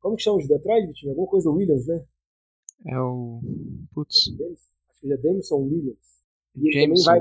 como 0.00 0.16
que 0.16 0.22
chama 0.22 0.38
de 0.38 0.46
Detroit, 0.46 0.86
Vitinho? 0.86 1.12
Alguma 1.12 1.28
coisa 1.28 1.50
Williams, 1.50 1.86
né? 1.86 2.04
É 2.86 3.00
o. 3.00 3.40
Putz. 3.92 4.28
Acho 4.90 5.00
que 5.00 5.12
é 5.12 5.16
Jameson 5.16 5.56
Williams. 5.56 6.20
E 6.56 6.68
ele 6.68 6.88
também, 6.88 7.04
vai, 7.04 7.20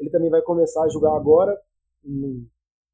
ele 0.00 0.10
também 0.10 0.30
vai 0.30 0.42
começar 0.42 0.82
a 0.82 0.88
jogar 0.88 1.14
agora. 1.14 1.56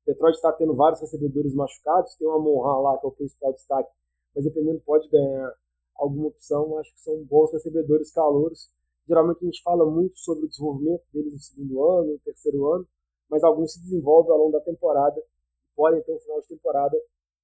Detroit 0.07 0.35
está 0.35 0.53
tendo 0.53 0.75
vários 0.75 1.01
recebedores 1.01 1.55
machucados. 1.55 2.15
Tem 2.17 2.29
uma 2.29 2.39
Monra 2.39 2.77
lá, 2.81 2.99
que 2.99 3.07
é 3.07 3.09
o 3.09 3.13
principal 3.13 3.53
destaque. 3.55 3.91
Mas 4.35 4.45
dependendo, 4.45 4.81
pode 4.85 5.09
ganhar 5.09 5.55
alguma 5.97 6.29
opção. 6.29 6.77
Acho 6.79 6.93
que 6.93 7.01
são 7.01 7.25
bons 7.25 7.53
recebedores 7.53 8.13
calouros. 8.13 8.71
Geralmente 9.09 9.39
a 9.43 9.47
gente 9.47 9.63
fala 9.63 9.89
muito 9.89 10.19
sobre 10.19 10.45
o 10.45 10.49
desenvolvimento 10.49 11.05
deles 11.13 11.33
no 11.33 11.39
segundo 11.39 11.85
ano, 11.85 12.13
no 12.13 12.19
terceiro 12.19 12.67
ano 12.67 12.87
mas 13.29 13.43
alguns 13.43 13.73
se 13.73 13.81
desenvolvem 13.81 14.33
ao 14.33 14.39
longo 14.39 14.53
da 14.53 14.61
temporada 14.61 15.21
e 15.21 15.75
podem 15.75 16.03
ter 16.03 16.15
um 16.15 16.21
final 16.21 16.41
de 16.41 16.49
temporada 16.49 16.97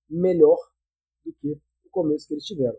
melhor 0.08 0.58
do 1.24 1.32
que 1.34 1.52
o 1.84 1.90
começo 1.90 2.26
que 2.26 2.34
eles 2.34 2.44
tiveram. 2.44 2.78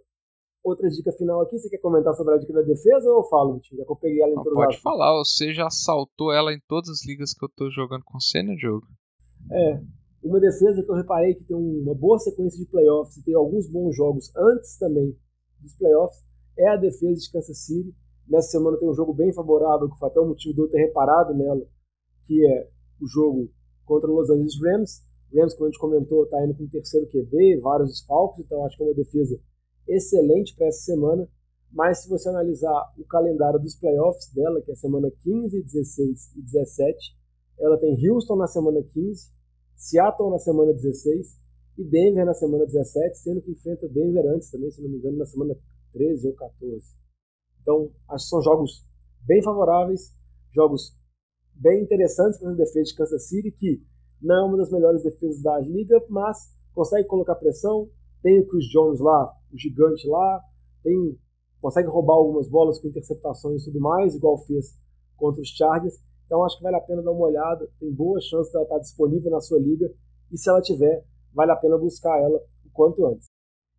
Outra 0.64 0.90
dica 0.90 1.12
final 1.12 1.42
aqui, 1.42 1.60
você 1.60 1.70
quer 1.70 1.80
comentar 1.80 2.14
sobre 2.14 2.36
a 2.36 2.38
dica 2.38 2.54
da 2.54 2.62
defesa 2.62 3.10
ou 3.10 3.18
eu 3.18 3.24
falo, 3.26 3.56
Vitinho? 3.56 3.80
Já 3.80 3.86
que 3.86 3.92
eu 3.92 3.96
peguei 3.98 4.22
ela 4.22 4.32
em 4.32 4.36
Não, 4.36 4.44
Pode 4.44 4.80
falar, 4.80 5.14
você 5.18 5.54
já 5.54 5.70
saltou 5.70 6.32
ela 6.32 6.54
em 6.54 6.60
todas 6.68 6.90
as 6.90 7.06
ligas 7.06 7.34
que 7.34 7.44
eu 7.44 7.48
estou 7.48 7.70
jogando 7.70 8.04
com 8.06 8.18
você 8.18 8.42
no 8.42 8.58
jogo. 8.58 8.88
É, 9.52 9.82
uma 10.24 10.40
defesa 10.40 10.82
que 10.82 10.90
eu 10.90 10.96
reparei 10.96 11.36
que 11.36 11.44
tem 11.44 11.58
uma 11.58 11.94
boa 11.94 12.18
sequência 12.18 12.58
de 12.58 12.66
playoffs 12.66 13.18
e 13.18 13.24
tem 13.24 13.36
alguns 13.36 13.70
bons 13.70 13.94
jogos 13.94 14.32
antes 14.38 14.78
também 14.78 15.14
dos 15.60 15.76
playoffs 15.76 16.24
é 16.58 16.70
a 16.70 16.78
defesa 16.78 17.20
de 17.20 17.32
Kansas 17.32 17.66
City. 17.66 17.94
Nessa 18.28 18.52
semana 18.52 18.78
tem 18.78 18.88
um 18.88 18.94
jogo 18.94 19.14
bem 19.14 19.34
favorável, 19.34 19.90
que 19.90 19.98
foi 19.98 20.08
até 20.08 20.20
o 20.20 20.28
motivo 20.28 20.56
de 20.56 20.62
eu 20.62 20.70
ter 20.70 20.78
reparado 20.78 21.34
nela, 21.34 21.66
que 22.26 22.46
é 22.48 22.70
o 23.02 23.08
jogo 23.08 23.50
contra 23.84 24.10
o 24.10 24.16
Los 24.16 24.30
Angeles 24.30 24.56
Rams. 24.62 25.04
Rams, 25.36 25.54
como 25.56 25.66
a 25.66 25.72
gente 25.72 25.80
comentou, 25.80 26.24
está 26.24 26.44
indo 26.46 26.56
com 26.56 26.64
o 26.64 26.70
terceiro 26.70 27.08
QB, 27.08 27.60
vários 27.60 27.90
desfalques, 27.90 28.46
então 28.46 28.66
acho 28.66 28.78
que 28.78 28.84
é 28.84 28.86
uma 28.86 28.94
defesa 28.94 29.38
excelente 29.88 30.56
para 30.56 30.68
essa 30.68 30.84
semana. 30.84 31.28
Mas 31.72 32.04
se 32.04 32.10
você 32.10 32.30
analisar 32.30 32.94
o 32.98 33.04
calendário 33.06 33.60
dos 33.60 33.76
playoffs 33.76 34.32
dela, 34.32 34.62
que 34.62 34.70
é 34.70 34.74
a 34.74 34.78
semana 34.78 35.12
15, 35.22 35.64
16 35.64 36.36
e 36.36 36.42
17, 36.42 37.18
ela 37.60 37.78
tem 37.78 37.98
Houston 38.10 38.36
na 38.36 38.48
semana 38.48 38.84
15, 38.84 39.32
Seattle 39.76 40.30
na 40.30 40.40
semana 40.40 40.74
16 40.74 41.40
e 41.78 41.84
Denver 41.84 42.26
na 42.26 42.34
semana 42.34 42.66
17, 42.66 43.18
sendo 43.18 43.42
que 43.42 43.52
enfrenta 43.52 43.88
Denver 43.90 44.26
antes 44.28 44.52
também, 44.52 44.70
se 44.70 44.82
não 44.82 44.90
me 44.90 44.98
engano, 44.98 45.18
na 45.18 45.26
semana 45.26 45.56
13 45.94 46.28
ou 46.28 46.34
14. 46.36 46.86
Então, 47.62 47.92
acho 48.10 48.26
que 48.26 48.30
são 48.30 48.42
jogos 48.42 48.86
bem 49.26 49.42
favoráveis, 49.42 50.14
jogos 50.54 50.96
bem 51.56 51.82
interessantes 51.82 52.40
para 52.40 52.52
a 52.52 52.56
defesa 52.56 52.84
de 52.84 52.96
Kansas 52.96 53.28
City, 53.28 53.52
que 53.52 53.82
não 54.22 54.36
é 54.36 54.44
uma 54.44 54.58
das 54.58 54.72
melhores 54.72 55.04
defesas 55.04 55.42
da 55.42 55.60
liga, 55.60 56.04
mas 56.10 56.54
consegue 56.74 57.08
colocar 57.08 57.36
pressão. 57.36 57.90
Tem 58.22 58.40
o 58.40 58.48
Chris 58.48 58.66
Jones 58.66 59.00
lá, 59.00 59.34
o 59.54 59.58
gigante 59.58 60.08
lá, 60.08 60.42
tem, 60.84 61.18
consegue 61.62 61.88
roubar 61.88 62.16
algumas 62.16 62.48
bolas 62.48 62.80
com 62.80 62.88
interceptações 62.88 63.62
e 63.62 63.66
tudo 63.66 63.80
mais, 63.80 64.16
igual 64.16 64.38
fez 64.38 64.78
contra 65.16 65.42
os 65.42 65.50
Chargers. 65.50 66.00
Então 66.26 66.44
acho 66.44 66.58
que 66.58 66.64
vale 66.64 66.76
a 66.76 66.82
pena 66.82 67.02
dar 67.02 67.12
uma 67.12 67.28
olhada. 67.28 67.70
Tem 67.80 67.92
boas 67.92 68.24
chances 68.26 68.52
dela 68.52 68.64
estar 68.64 68.80
disponível 68.80 69.32
na 69.32 69.40
sua 69.40 69.60
liga 69.60 69.92
e 70.32 70.38
se 70.38 70.50
ela 70.50 70.62
tiver, 70.62 71.06
vale 71.34 71.52
a 71.52 71.56
pena 71.56 71.78
buscar 71.78 72.20
ela 72.20 72.40
o 72.66 72.70
quanto 72.72 73.06
antes. 73.06 73.28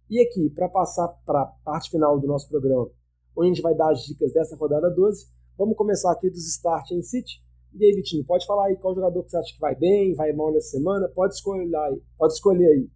E 0.08 0.20
aqui, 0.20 0.50
para 0.50 0.68
passar 0.68 1.08
para 1.24 1.42
a 1.42 1.46
parte 1.64 1.90
final 1.90 2.18
do 2.20 2.26
nosso 2.26 2.48
programa, 2.48 2.88
onde 3.36 3.48
a 3.48 3.54
gente 3.54 3.62
vai 3.62 3.74
dar 3.74 3.90
as 3.90 4.04
dicas 4.04 4.32
dessa 4.32 4.54
rodada 4.54 4.90
12, 4.90 5.26
vamos 5.56 5.76
começar 5.76 6.12
aqui 6.12 6.30
dos 6.30 6.46
Start 6.46 6.90
em 6.92 7.02
City. 7.02 7.42
E 7.74 7.84
aí, 7.84 7.92
Vitinho, 7.92 8.24
pode 8.24 8.46
falar 8.46 8.66
aí 8.66 8.76
qual 8.76 8.94
jogador 8.94 9.24
que 9.24 9.30
você 9.30 9.36
acha 9.36 9.52
que 9.52 9.60
vai 9.60 9.74
bem, 9.74 10.14
vai 10.14 10.32
mal 10.32 10.52
nessa 10.52 10.78
semana? 10.78 11.08
Pode 11.08 11.34
escolher 11.34 11.74
aí. 11.74 12.00
Pode 12.16 12.34
escolher 12.34 12.66
aí. 12.66 12.88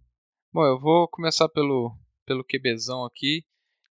Bom, 0.53 0.63
eu 0.63 0.79
vou 0.79 1.07
começar 1.09 1.49
pelo, 1.49 1.91
pelo 2.29 2.43
QBzão 2.43 3.03
aqui. 3.05 3.43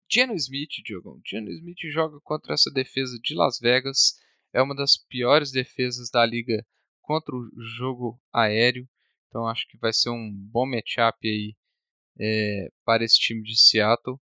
Geno 0.08 0.32
Smith, 0.34 0.70
Diogo. 0.84 1.20
Geno 1.26 1.50
Smith 1.50 1.80
joga 1.92 2.20
contra 2.22 2.54
essa 2.54 2.70
defesa 2.70 3.18
de 3.20 3.34
Las 3.34 3.58
Vegas. 3.58 4.14
É 4.54 4.62
uma 4.62 4.76
das 4.76 4.96
piores 4.96 5.50
defesas 5.50 6.08
da 6.08 6.24
liga 6.24 6.64
contra 7.02 7.34
o 7.34 7.50
jogo 7.76 8.16
aéreo. 8.32 8.88
Então 9.26 9.44
acho 9.48 9.66
que 9.66 9.76
vai 9.76 9.92
ser 9.92 10.10
um 10.10 10.32
bom 10.32 10.66
matchup 10.66 11.18
aí 11.28 11.56
é, 12.20 12.70
para 12.84 13.04
esse 13.04 13.18
time 13.18 13.42
de 13.42 13.60
Seattle. 13.60 14.20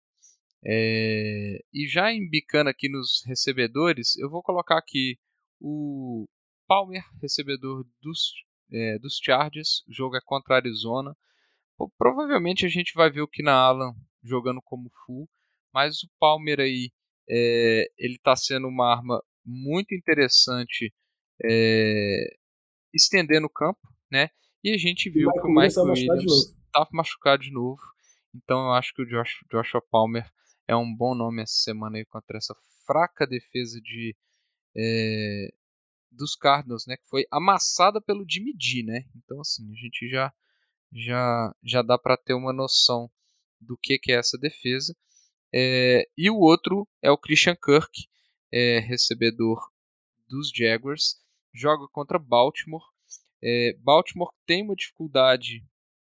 É, 0.64 1.59
e 1.72 1.88
já 1.88 2.12
embicando 2.12 2.70
aqui 2.70 2.88
nos 2.88 3.20
recebedores, 3.27 4.16
eu 4.16 4.31
vou 4.31 4.44
colocar 4.44 4.79
aqui 4.79 5.18
o 5.61 6.24
Palmer, 6.68 7.03
recebedor 7.20 7.85
dos 8.00 8.33
é, 8.72 8.96
dos 9.00 9.18
Chargers. 9.20 9.83
O 9.88 9.92
jogo 9.92 10.16
é 10.16 10.20
contra 10.24 10.55
a 10.55 10.59
Arizona. 10.59 11.16
Pô, 11.76 11.90
provavelmente 11.98 12.64
a 12.64 12.68
gente 12.68 12.92
vai 12.94 13.10
ver 13.10 13.22
o 13.22 13.28
Kina 13.28 13.52
Allen 13.52 13.92
jogando 14.22 14.60
como 14.62 14.90
full, 15.04 15.28
mas 15.72 16.02
o 16.02 16.08
Palmer 16.18 16.60
aí 16.60 16.90
é, 17.28 17.87
ele 17.98 18.14
está 18.14 18.37
sendo 18.37 18.68
uma 18.68 18.92
arma 18.92 19.22
muito 19.44 19.94
interessante 19.94 20.92
é, 21.42 22.37
estendendo 22.92 23.46
o 23.46 23.50
campo, 23.50 23.80
né? 24.10 24.30
E 24.62 24.72
a 24.72 24.78
gente 24.78 25.10
viu 25.10 25.30
que 25.32 25.40
o 25.40 25.48
Michael 25.48 25.87
Williams 25.87 26.54
estava 26.66 26.88
machucado 26.92 27.42
de 27.42 27.52
novo. 27.52 27.80
Então 28.34 28.66
eu 28.66 28.72
acho 28.72 28.94
que 28.94 29.02
o 29.02 29.06
Josh, 29.06 29.40
Joshua 29.50 29.82
Palmer 29.90 30.30
é 30.66 30.74
um 30.74 30.94
bom 30.94 31.14
nome 31.14 31.42
essa 31.42 31.54
semana 31.54 31.98
aí 31.98 32.04
contra 32.06 32.38
essa 32.38 32.54
fraca 32.87 33.26
defesa 33.26 33.80
de 33.80 34.16
é, 34.76 35.48
dos 36.10 36.34
Cardinals, 36.34 36.87
né? 36.87 36.96
Que 36.96 37.08
foi 37.08 37.24
amassada 37.30 38.00
pelo 38.00 38.24
Jimmy 38.28 38.54
G, 38.58 38.82
né? 38.82 39.04
Então 39.16 39.40
assim 39.40 39.70
a 39.72 39.76
gente 39.76 40.08
já 40.08 40.32
já 40.92 41.55
já 41.62 41.83
dá 41.83 41.99
para 41.99 42.16
ter 42.16 42.35
uma 42.35 42.53
noção 42.53 43.11
do 43.61 43.77
que, 43.77 43.99
que 43.99 44.12
é 44.12 44.16
essa 44.16 44.38
defesa. 44.38 44.94
É, 45.53 46.09
e 46.16 46.29
o 46.31 46.38
outro 46.38 46.88
é 47.03 47.11
o 47.11 47.18
Christian 47.18 47.57
Kirk, 47.57 48.09
é, 48.53 48.81
recebedor 48.81 49.61
dos 50.29 50.51
Jaguars, 50.55 51.16
joga 51.53 51.87
contra 51.92 52.18
Baltimore. 52.18 52.85
É, 53.42 53.77
Baltimore 53.79 54.33
tem 54.47 54.62
uma 54.62 54.75
dificuldade 54.75 55.64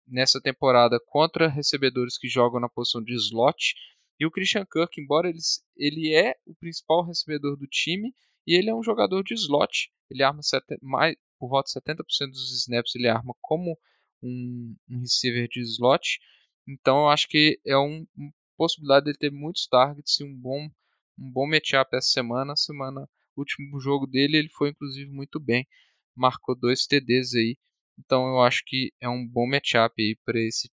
nessa 0.08 0.42
temporada 0.42 1.00
contra 1.06 1.48
recebedores 1.48 2.18
que 2.18 2.28
jogam 2.28 2.60
na 2.60 2.70
posição 2.70 3.02
de 3.04 3.16
slot. 3.16 3.74
E 4.20 4.26
o 4.26 4.32
Christian 4.32 4.66
Kirk, 4.66 5.02
embora 5.02 5.30
ele, 5.30 5.40
ele 5.76 6.14
é 6.14 6.36
o 6.46 6.54
principal 6.54 7.04
recebedor 7.04 7.58
do 7.58 7.66
time, 7.66 8.14
e 8.46 8.56
ele 8.56 8.70
é 8.70 8.76
um 8.76 8.84
jogador 8.84 9.24
de 9.24 9.34
slot. 9.34 9.92
Ele 10.10 10.22
arma 10.22 10.44
sete, 10.44 10.78
mais, 10.82 11.16
por 11.40 11.50
volta 11.50 11.68
de 11.68 11.92
70% 11.92 12.30
dos 12.30 12.62
snaps, 12.62 12.94
ele 12.96 13.08
arma 13.08 13.34
como 13.42 13.78
um, 14.22 14.76
um 14.90 15.00
receiver 15.00 15.48
de 15.48 15.62
slot. 15.62 16.20
Então 16.68 17.00
eu 17.00 17.10
acho 17.10 17.28
que 17.28 17.60
é 17.66 17.78
um, 17.78 18.06
uma 18.16 18.34
possibilidade 18.58 19.06
dele 19.06 19.18
ter 19.18 19.32
muitos 19.32 19.68
targets 19.68 20.20
e 20.20 20.24
um 20.24 20.36
bom, 20.36 20.70
um 21.18 21.32
bom 21.32 21.48
matchup 21.48 21.96
essa 21.96 22.10
semana. 22.10 22.56
semana, 22.56 23.10
último 23.36 23.80
jogo 23.80 24.06
dele, 24.08 24.38
ele 24.38 24.50
foi 24.50 24.70
inclusive 24.70 25.10
muito 25.12 25.40
bem. 25.40 25.68
Marcou 26.16 26.56
dois 26.56 26.86
TDs 26.86 27.34
aí. 27.36 27.58
Então 28.00 28.28
eu 28.28 28.42
acho 28.42 28.64
que 28.66 28.94
é 29.00 29.10
um 29.10 29.28
bom 29.28 29.48
matchup 29.48 29.94
aí 30.02 30.18
para 30.26 30.40
esse, 30.40 30.70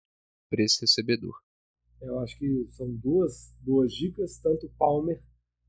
esse 0.52 0.80
recebedor. 0.80 1.34
Eu 2.00 2.20
acho 2.20 2.38
que 2.38 2.68
são 2.70 2.88
duas, 2.96 3.52
duas 3.60 3.92
dicas, 3.92 4.38
tanto 4.38 4.68
Palmer 4.78 5.20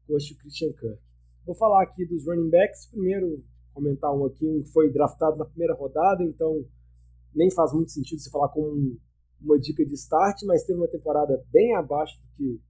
quanto 0.06 0.38
Christian 0.38 0.72
Kirk. 0.74 1.00
Vou 1.46 1.56
falar 1.56 1.84
aqui 1.84 2.06
dos 2.06 2.26
running 2.26 2.50
backs. 2.50 2.88
Primeiro, 2.88 3.44
comentar 3.74 4.13
um 4.13 4.26
aqui, 4.26 4.46
um 4.46 4.62
que 4.62 4.72
foi 4.72 4.92
draftado 4.92 5.38
na 5.38 5.46
primeira 5.46 5.74
rodada, 5.74 6.24
então 6.24 6.65
nem 7.34 7.52
faz 7.52 7.74
muito 7.74 7.92
sentido 7.92 8.20
você 8.20 8.30
falar 8.30 8.50
com 8.50 8.98
uma 9.42 9.58
dica 9.60 9.86
de 9.86 9.94
start, 9.94 10.44
mas 10.46 10.63
teve 10.63 10.80
uma 10.80 10.88
temporada 10.88 11.42
bem 11.52 11.76
abaixo 11.76 12.20
do 12.22 12.28
que 12.36 12.62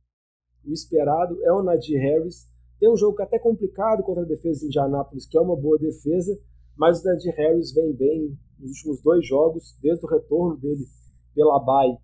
o 0.66 0.74
esperado. 0.74 1.42
É 1.44 1.52
o 1.52 1.64
Nadir 1.64 2.00
Harris. 2.00 2.48
Tem 2.80 2.92
um 2.92 2.98
jogo 2.98 3.22
é 3.22 3.24
até 3.24 3.40
complicado 3.40 4.04
contra 4.04 4.24
a 4.24 4.28
defesa 4.28 4.62
de 4.62 4.68
Indianápolis, 4.68 5.26
que 5.26 5.38
é 5.38 5.42
uma 5.42 5.56
boa 5.56 5.78
defesa, 5.78 6.40
mas 6.78 7.02
o 7.02 7.06
Nadir 7.06 7.36
Harris 7.36 7.74
vem 7.74 7.94
bem 7.94 8.38
nos 8.58 8.78
últimos 8.78 9.02
dois 9.02 9.26
jogos, 9.26 9.78
desde 9.82 10.06
o 10.06 10.10
retorno 10.10 10.58
dele 10.58 10.86
pela 11.34 11.60
bye. 11.60 11.98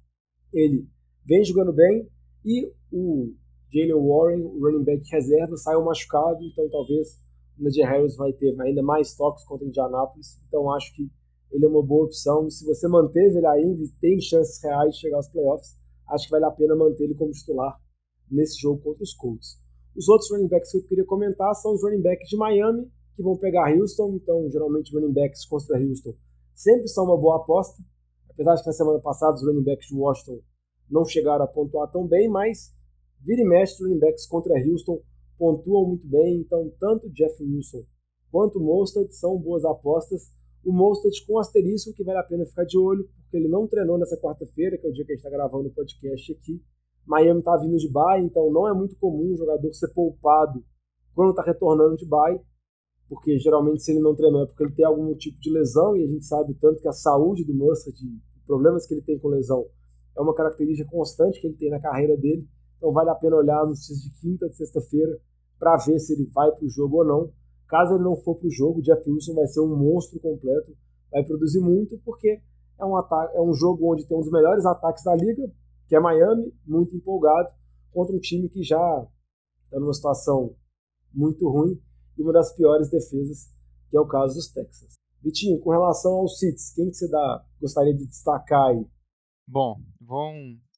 Ele 0.53 0.87
vem 1.25 1.43
jogando 1.43 1.71
bem 1.71 2.09
e 2.43 2.71
o 2.91 3.33
Jalen 3.73 4.07
Warren, 4.07 4.41
o 4.43 4.59
running 4.59 4.83
back 4.83 5.01
reserva, 5.11 5.55
saiu 5.57 5.83
machucado, 5.83 6.43
então 6.43 6.69
talvez 6.69 7.19
o 7.57 7.63
Nadir 7.63 7.85
Harris 7.85 8.15
vai 8.15 8.33
ter 8.33 8.59
ainda 8.61 8.83
mais 8.83 9.15
toques 9.15 9.45
contra 9.45 9.65
o 9.65 9.69
Indianápolis. 9.69 10.41
Então 10.47 10.71
acho 10.71 10.93
que 10.93 11.09
ele 11.55 11.65
é 11.65 11.67
uma 11.67 11.81
boa 11.81 12.05
opção. 12.05 12.49
Se 12.49 12.65
você 12.65 12.87
manteve 12.87 13.37
ele 13.37 13.47
ainda 13.47 13.81
e 13.81 13.87
tem 14.01 14.19
chances 14.19 14.61
reais 14.61 14.93
de 14.93 14.99
chegar 14.99 15.17
aos 15.17 15.29
playoffs, 15.29 15.77
acho 16.09 16.25
que 16.25 16.31
vale 16.31 16.45
a 16.45 16.51
pena 16.51 16.75
manter 16.75 17.05
ele 17.05 17.15
como 17.15 17.31
titular 17.31 17.79
nesse 18.29 18.59
jogo 18.59 18.81
contra 18.81 19.03
os 19.03 19.13
Colts. 19.13 19.57
Os 19.95 20.09
outros 20.09 20.29
running 20.29 20.49
backs 20.49 20.71
que 20.71 20.77
eu 20.77 20.83
queria 20.83 21.05
comentar 21.05 21.55
são 21.55 21.73
os 21.73 21.81
running 21.81 22.01
backs 22.01 22.27
de 22.27 22.35
Miami, 22.35 22.91
que 23.15 23.23
vão 23.23 23.37
pegar 23.37 23.73
Houston. 23.73 24.15
Então, 24.15 24.49
geralmente, 24.49 24.93
running 24.93 25.13
backs 25.13 25.45
contra 25.45 25.79
Houston 25.79 26.13
sempre 26.53 26.89
são 26.89 27.05
uma 27.05 27.17
boa 27.17 27.37
aposta. 27.37 27.81
Apesar 28.29 28.55
de 28.55 28.61
que 28.61 28.67
na 28.67 28.73
semana 28.73 28.99
passada 28.99 29.35
os 29.35 29.43
running 29.43 29.63
backs 29.63 29.87
de 29.87 29.95
Washington 29.95 30.41
não 30.91 31.05
chegaram 31.05 31.45
a 31.45 31.47
pontuar 31.47 31.89
tão 31.89 32.05
bem, 32.05 32.29
mas 32.29 32.73
vira 33.21 33.41
e 33.41 33.45
mexe, 33.45 33.81
running 33.81 33.99
backs 33.99 34.27
contra 34.27 34.53
Houston 34.61 35.01
pontuam 35.37 35.87
muito 35.87 36.05
bem. 36.05 36.41
Então, 36.41 36.69
tanto 36.77 37.09
Jeff 37.11 37.41
Wilson 37.41 37.83
quanto 38.29 38.59
Mostert 38.59 39.11
são 39.11 39.37
boas 39.37 39.63
apostas 39.63 40.34
o 40.65 40.73
Mostert 40.73 41.13
com 41.27 41.37
asterisco 41.37 41.93
que 41.93 42.03
vale 42.03 42.17
a 42.17 42.23
pena 42.23 42.45
ficar 42.45 42.65
de 42.65 42.77
olho, 42.77 43.07
porque 43.21 43.37
ele 43.37 43.47
não 43.47 43.67
treinou 43.67 43.97
nessa 43.99 44.17
quarta-feira, 44.17 44.77
que 44.77 44.87
é 44.87 44.89
o 44.89 44.93
dia 44.93 45.05
que 45.05 45.11
a 45.11 45.15
gente 45.15 45.25
está 45.25 45.29
gravando 45.29 45.69
o 45.69 45.71
podcast 45.71 46.31
aqui. 46.31 46.61
Miami 47.05 47.39
está 47.39 47.55
vindo 47.55 47.77
de 47.77 47.87
bye, 47.87 48.23
então 48.23 48.51
não 48.51 48.67
é 48.67 48.73
muito 48.73 48.97
comum 48.97 49.33
um 49.33 49.37
jogador 49.37 49.71
ser 49.73 49.93
poupado 49.93 50.65
quando 51.13 51.29
está 51.29 51.43
retornando 51.43 51.95
de 51.95 52.05
bye, 52.07 52.41
porque 53.07 53.37
geralmente 53.37 53.83
se 53.83 53.91
ele 53.91 53.99
não 53.99 54.15
treinou 54.15 54.41
é 54.41 54.47
porque 54.47 54.63
ele 54.63 54.73
tem 54.73 54.85
algum 54.85 55.15
tipo 55.15 55.39
de 55.39 55.51
lesão, 55.51 55.95
e 55.95 56.03
a 56.03 56.07
gente 56.07 56.25
sabe 56.25 56.55
tanto 56.55 56.81
que 56.81 56.87
a 56.87 56.93
saúde 56.93 57.45
do 57.45 57.53
Mostert, 57.53 57.95
problemas 58.47 58.87
que 58.87 58.95
ele 58.95 59.03
tem 59.03 59.19
com 59.19 59.27
lesão, 59.27 59.67
é 60.17 60.21
uma 60.21 60.33
característica 60.33 60.89
constante 60.89 61.39
que 61.39 61.47
ele 61.47 61.57
tem 61.57 61.69
na 61.69 61.79
carreira 61.79 62.17
dele, 62.17 62.47
então 62.77 62.91
vale 62.91 63.11
a 63.11 63.15
pena 63.15 63.35
olhar 63.35 63.65
nos 63.67 63.85
dias 63.85 63.99
de 63.99 64.09
quinta, 64.19 64.49
de 64.49 64.55
sexta-feira, 64.55 65.15
para 65.59 65.77
ver 65.77 65.99
se 65.99 66.13
ele 66.13 66.29
vai 66.33 66.51
para 66.51 66.65
o 66.65 66.69
jogo 66.69 66.97
ou 66.97 67.05
não. 67.05 67.31
Caso 67.67 67.95
ele 67.95 68.03
não 68.03 68.15
for 68.17 68.35
para 68.35 68.47
o 68.47 68.51
jogo, 68.51 68.79
o 68.79 68.81
Jeff 68.81 69.09
Wilson 69.09 69.33
vai 69.33 69.47
ser 69.47 69.61
um 69.61 69.75
monstro 69.75 70.19
completo, 70.19 70.75
vai 71.11 71.23
produzir 71.23 71.59
muito, 71.59 71.97
porque 72.05 72.41
é 72.79 72.85
um, 72.85 72.95
ataque, 72.95 73.35
é 73.35 73.41
um 73.41 73.53
jogo 73.53 73.91
onde 73.91 74.05
tem 74.05 74.17
um 74.17 74.21
dos 74.21 74.31
melhores 74.31 74.65
ataques 74.65 75.03
da 75.03 75.15
liga, 75.15 75.51
que 75.87 75.95
é 75.95 75.99
Miami, 75.99 76.53
muito 76.65 76.95
empolgado, 76.95 77.49
contra 77.91 78.15
um 78.15 78.19
time 78.19 78.49
que 78.49 78.61
já 78.61 79.07
está 79.65 79.79
numa 79.79 79.93
situação 79.93 80.55
muito 81.13 81.47
ruim 81.49 81.79
e 82.17 82.21
uma 82.21 82.33
das 82.33 82.53
piores 82.53 82.89
defesas, 82.89 83.49
que 83.89 83.97
é 83.97 83.99
o 83.99 84.07
caso 84.07 84.35
dos 84.35 84.49
Texans. 84.49 84.95
Vitinho, 85.23 85.59
com 85.59 85.71
relação 85.71 86.13
aos 86.13 86.37
Seats, 86.37 86.73
quem 86.75 86.89
que 86.89 86.95
você 86.95 87.09
dá, 87.09 87.43
gostaria 87.59 87.95
de 87.95 88.05
destacar 88.05 88.67
aí? 88.67 88.85
Bom, 89.47 89.77
vão, 89.99 90.33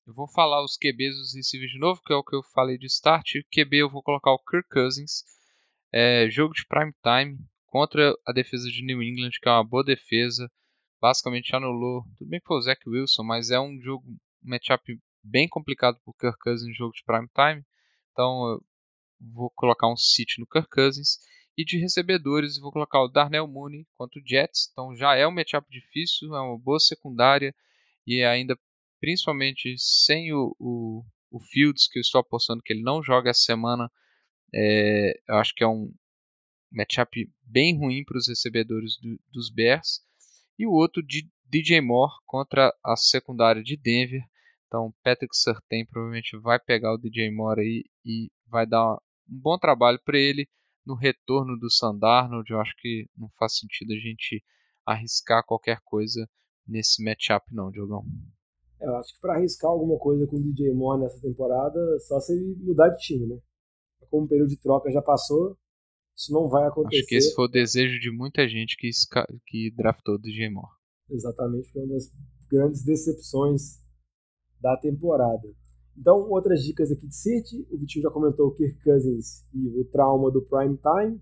eu 0.06 0.14
vou 0.14 0.28
falar 0.28 0.64
os 0.64 0.78
QBs 0.78 1.16
dos 1.18 1.36
receivers 1.36 1.72
de 1.72 1.80
novo, 1.80 2.02
que 2.06 2.14
é 2.14 2.16
o 2.16 2.24
que 2.24 2.36
eu 2.36 2.44
falei 2.54 2.78
de 2.78 2.86
start. 2.86 3.26
QB 3.52 3.78
eu 3.78 3.90
vou 3.90 4.02
colocar 4.02 4.32
o 4.32 4.40
Kirk 4.40 4.70
Cousins, 4.70 5.24
é, 5.92 6.30
jogo 6.30 6.54
de 6.54 6.66
prime 6.66 6.94
time 7.02 7.38
contra 7.68 8.14
a 8.26 8.34
defesa 8.34 8.70
de 8.70 8.84
New 8.84 9.02
England, 9.02 9.32
que 9.42 9.48
é 9.48 9.52
uma 9.52 9.64
boa 9.64 9.84
defesa. 9.84 10.50
Basicamente 11.02 11.56
anulou. 11.56 12.04
Tudo 12.18 12.30
bem 12.30 12.40
que 12.40 12.48
foi 12.48 12.58
o 12.58 12.62
Zach 12.62 12.82
Wilson, 12.88 13.24
mas 13.24 13.52
é 13.52 13.60
um 13.60 13.80
jogo, 13.80 14.04
um 14.08 14.18
matchup 14.42 15.00
bem 15.24 15.48
complicado 15.48 16.00
para 16.04 16.12
o 16.12 16.14
Kirk 16.14 16.38
Cousins 16.40 16.68
no 16.68 16.74
jogo 16.74 16.94
de 16.94 17.04
prime 17.04 17.28
time. 17.36 17.64
Então 18.12 18.48
eu 18.48 18.64
vou 19.34 19.52
colocar 19.52 19.92
um 19.92 19.96
sit 19.98 20.40
no 20.40 20.48
Kirk 20.48 20.70
Cousins. 20.70 21.20
E 21.58 21.66
de 21.66 21.80
recebedores, 21.80 22.60
vou 22.60 22.72
colocar 22.72 23.02
o 23.02 23.08
Darnell 23.08 23.48
Mooney 23.48 23.88
contra 23.98 24.20
o 24.20 24.24
Jets. 24.28 24.70
Então 24.72 24.96
já 24.96 25.16
é 25.16 25.28
um 25.28 25.32
matchup 25.32 25.68
difícil, 25.70 26.36
é 26.36 26.40
uma 26.40 26.58
boa 26.58 26.80
secundária. 26.80 27.54
E 28.06 28.24
ainda, 28.24 28.58
principalmente 29.00 29.76
sem 29.78 30.34
o, 30.34 30.56
o, 30.60 31.04
o 31.32 31.40
Fields, 31.40 31.88
que 31.88 32.00
eu 32.00 32.02
estou 32.02 32.22
apostando 32.22 32.62
que 32.64 32.74
ele 32.74 32.84
não 32.84 33.02
joga 33.04 33.32
essa 33.32 33.42
semana, 33.42 33.92
é, 34.54 35.20
eu 35.28 35.36
acho 35.36 35.54
que 35.56 35.64
é 35.64 35.68
um 35.68 35.92
matchup 36.72 37.30
bem 37.44 37.78
ruim 37.78 38.04
para 38.04 38.18
os 38.18 38.28
recebedores 38.28 38.98
do, 39.02 39.20
dos 39.32 39.50
Bears. 39.50 40.02
E 40.58 40.66
o 40.66 40.72
outro 40.72 41.04
de 41.04 41.30
DJ 41.46 41.82
Moore 41.82 42.14
contra 42.26 42.74
a 42.84 42.96
secundária 42.96 43.64
de 43.64 43.78
Denver. 43.78 44.22
Então 44.68 44.94
Patrick 45.04 45.36
Surtain 45.36 45.86
provavelmente 45.86 46.38
vai 46.38 46.60
pegar 46.60 46.94
o 46.94 46.98
DJ 46.98 47.32
Moore 47.32 47.62
aí 47.62 47.86
e 48.06 48.32
vai 48.48 48.66
dar 48.66 48.96
um 48.96 48.98
bom 49.28 49.58
trabalho 49.58 50.00
para 50.04 50.18
ele 50.18 50.48
no 50.86 50.96
retorno 50.96 51.58
do 51.58 51.72
Sandarnold. 51.72 52.50
Eu 52.52 52.60
acho 52.60 52.76
que 52.78 53.08
não 53.18 53.30
faz 53.38 53.58
sentido 53.58 53.94
a 53.94 53.98
gente 53.98 54.44
arriscar 54.86 55.46
qualquer 55.46 55.80
coisa 55.84 56.28
nesse 56.66 57.04
matchup 57.04 57.46
não, 57.54 57.72
Diogão. 57.72 58.06
Eu 58.80 58.96
acho 58.98 59.14
que 59.14 59.20
para 59.20 59.36
arriscar 59.36 59.72
alguma 59.72 59.98
coisa 59.98 60.28
com 60.28 60.38
o 60.38 60.42
DJ 60.42 60.74
Moore 60.74 61.02
nessa 61.02 61.20
temporada, 61.20 61.80
só 62.00 62.20
se 62.20 62.34
ele 62.34 62.56
mudar 62.60 62.90
de 62.90 63.00
time, 63.00 63.26
né? 63.26 63.40
Como 64.10 64.26
o 64.26 64.28
período 64.28 64.50
de 64.50 64.58
troca 64.58 64.92
já 64.92 65.02
passou, 65.02 65.58
isso 66.16 66.32
não 66.34 66.50
vai 66.50 66.68
acontecer. 66.68 67.00
Acho 67.00 67.08
que 67.08 67.16
esse 67.16 67.36
foi 67.36 67.46
o 67.46 67.50
desejo 67.50 68.00
de 68.00 68.12
muita 68.12 68.48
gente 68.48 68.76
que, 68.78 68.90
que 69.46 69.72
draftou 69.76 70.16
o 70.16 70.20
DJ 70.20 70.50
Moore. 70.50 70.72
Exatamente, 71.10 71.72
foi 71.72 71.84
uma 71.84 71.94
das 71.94 72.12
grandes 72.50 72.84
decepções 72.84 73.80
da 74.60 74.76
temporada. 74.78 75.48
Então, 75.98 76.30
outras 76.30 76.64
dicas 76.64 76.92
aqui 76.92 77.08
de 77.08 77.16
City, 77.16 77.68
o 77.72 77.78
Vitinho 77.78 78.04
já 78.04 78.12
comentou 78.12 78.48
o 78.48 78.52
Kirk 78.54 78.84
Cousins 78.84 79.46
e 79.54 79.68
o 79.80 79.86
trauma 79.86 80.32
do 80.32 80.44
prime 80.44 80.78
time, 80.78 81.22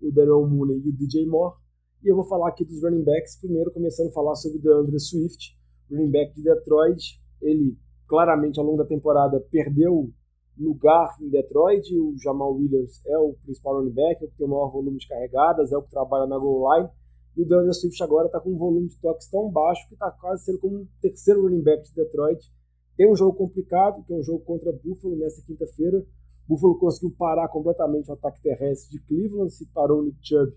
o 0.00 0.12
Daryl 0.12 0.46
Mooney 0.46 0.82
e 0.84 0.88
o 0.88 0.92
DJ 0.92 1.26
Moore. 1.26 1.56
E 2.02 2.08
eu 2.08 2.16
vou 2.16 2.24
falar 2.24 2.48
aqui 2.48 2.64
dos 2.64 2.82
running 2.82 3.04
backs, 3.04 3.36
primeiro 3.36 3.70
começando 3.72 4.08
a 4.08 4.12
falar 4.12 4.34
sobre 4.34 4.58
o 4.58 4.62
DeAndre 4.62 4.98
Swift, 4.98 5.56
running 5.90 6.10
back 6.10 6.34
de 6.34 6.42
Detroit. 6.42 7.20
Ele 7.40 7.78
claramente 8.06 8.58
ao 8.58 8.64
longo 8.64 8.78
da 8.78 8.84
temporada 8.84 9.40
perdeu 9.50 10.12
lugar 10.58 11.16
em 11.20 11.28
Detroit. 11.28 11.94
O 11.94 12.16
Jamal 12.18 12.54
Williams 12.54 13.04
é 13.06 13.18
o 13.18 13.34
principal 13.44 13.78
running 13.78 13.92
back, 13.92 14.22
é 14.22 14.26
o 14.26 14.30
que 14.30 14.36
tem 14.36 14.46
o 14.46 14.50
maior 14.50 14.70
volume 14.70 14.98
de 14.98 15.08
carregadas, 15.08 15.72
é 15.72 15.76
o 15.76 15.82
que 15.82 15.90
trabalha 15.90 16.26
na 16.26 16.38
goal 16.38 16.74
line. 16.74 16.88
E 17.36 17.42
o 17.42 17.46
DeAndre 17.46 17.74
Swift 17.74 18.02
agora 18.02 18.26
está 18.26 18.40
com 18.40 18.50
um 18.50 18.56
volume 18.56 18.88
de 18.88 18.98
toques 18.98 19.28
tão 19.28 19.50
baixo 19.50 19.86
que 19.88 19.94
está 19.94 20.10
quase 20.10 20.44
sendo 20.44 20.58
como 20.58 20.78
um 20.78 20.88
terceiro 21.02 21.42
running 21.42 21.62
back 21.62 21.82
de 21.84 21.94
Detroit. 21.94 22.50
Tem 22.96 23.10
um 23.10 23.14
jogo 23.14 23.36
complicado, 23.36 24.02
que 24.04 24.12
é 24.12 24.16
um 24.16 24.22
jogo 24.22 24.40
contra 24.40 24.72
Buffalo 24.72 25.16
nessa 25.16 25.42
quinta-feira. 25.44 26.02
Buffalo 26.48 26.78
conseguiu 26.78 27.14
parar 27.18 27.48
completamente 27.48 28.08
o 28.10 28.14
ataque 28.14 28.40
terrestre 28.40 28.90
de 28.90 29.04
Cleveland, 29.04 29.52
se 29.52 29.66
parou 29.66 30.00
o 30.00 30.04
Nick 30.04 30.18
Chubb, 30.22 30.52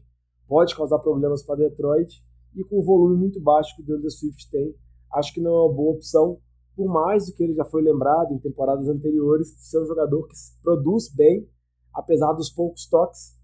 pode 0.48 0.76
causar 0.76 1.00
problemas 1.00 1.44
para 1.44 1.56
Detroit. 1.56 2.24
E 2.56 2.64
com 2.64 2.80
o 2.80 2.84
volume 2.84 3.18
muito 3.18 3.42
baixo 3.42 3.76
que 3.76 3.82
o 3.82 3.86
DeAndre 3.86 4.10
Swift 4.10 4.50
tem, 4.50 4.74
acho 5.14 5.34
que 5.34 5.42
não 5.42 5.52
é 5.52 5.62
uma 5.64 5.74
boa 5.74 5.96
opção, 5.96 6.40
por 6.80 6.88
mais 6.88 7.26
do 7.26 7.34
que 7.34 7.44
ele 7.44 7.54
já 7.54 7.66
foi 7.66 7.82
lembrado 7.82 8.34
em 8.34 8.40
temporadas 8.40 8.88
anteriores, 8.88 9.54
ser 9.58 9.82
um 9.82 9.86
jogador 9.86 10.26
que 10.30 10.34
produz 10.64 11.14
bem, 11.14 11.46
apesar 11.94 12.32
dos 12.32 12.50
poucos 12.50 12.88
toques, 12.88 13.38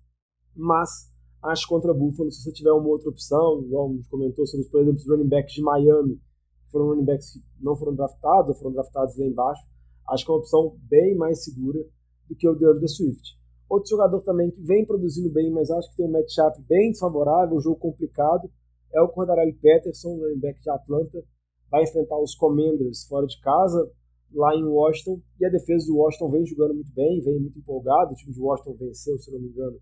mas 0.56 1.12
acho 1.43 1.67
contra 1.67 1.93
Buffalo, 1.93 2.32
se 2.32 2.41
você 2.41 2.54
tiver 2.54 2.71
uma 2.71 2.88
outra 2.88 3.10
opção, 3.10 3.62
igual 3.62 3.89
a 3.89 3.93
gente 3.93 4.08
comentou 4.08 4.48
sobre, 4.48 4.69
por 4.69 4.80
exemplo, 4.80 5.00
os 5.00 5.10
running 5.10 5.28
backs 5.28 5.54
de 5.54 5.62
Miami, 5.62 6.15
que 6.15 6.71
foram 6.71 6.88
running 6.88 7.04
backs 7.04 7.34
que 7.34 7.43
não 7.60 7.76
foram 7.76 7.93
draftados, 7.93 8.52
ou 8.52 8.56
foram 8.56 8.71
draftados 8.71 9.17
lá 9.17 9.26
embaixo, 9.26 9.67
acho 10.08 10.24
que 10.24 10.32
é 10.32 10.34
uma 10.34 10.39
opção 10.39 10.78
bem 10.84 11.13
mais 11.17 11.43
segura 11.43 11.86
do 12.30 12.36
que 12.38 12.48
o 12.48 12.56
DeAndre 12.56 12.88
Swift. 12.88 13.38
Outro 13.67 13.89
jogador 13.89 14.21
também 14.21 14.50
que 14.50 14.62
vem 14.62 14.86
produzindo 14.86 15.30
bem, 15.30 15.52
mas 15.52 15.69
acho 15.69 15.89
que 15.89 15.98
tem 15.98 16.06
um 16.06 16.12
matchup 16.12 16.62
bem 16.69 16.91
desfavorável, 16.91 17.58
um 17.58 17.62
jogo 17.62 17.80
complicado, 17.80 18.50
é 18.93 19.02
o 19.02 19.10
Cordarelli 19.10 19.52
Peterson, 19.52 20.19
running 20.19 20.39
back 20.39 20.62
de 20.62 20.69
Atlanta, 20.69 21.21
vai 21.69 21.84
enfrentar 21.84 22.19
os 22.19 22.36
Commanders 22.36 23.06
fora 23.06 23.25
de 23.25 23.39
casa, 23.41 23.91
lá 24.34 24.56
em 24.56 24.63
Washington, 24.63 25.21
e 25.39 25.45
a 25.45 25.49
defesa 25.49 25.86
do 25.88 25.97
Washington 25.97 26.30
vem 26.30 26.45
jogando 26.45 26.73
muito 26.73 26.91
bem, 26.93 27.21
vem 27.21 27.39
muito 27.39 27.60
empolgado, 27.60 28.12
o 28.12 28.15
time 28.15 28.34
de 28.34 28.41
Washington 28.41 28.75
venceu, 28.75 29.17
se 29.17 29.32
não 29.32 29.39
me 29.39 29.47
engano, 29.47 29.80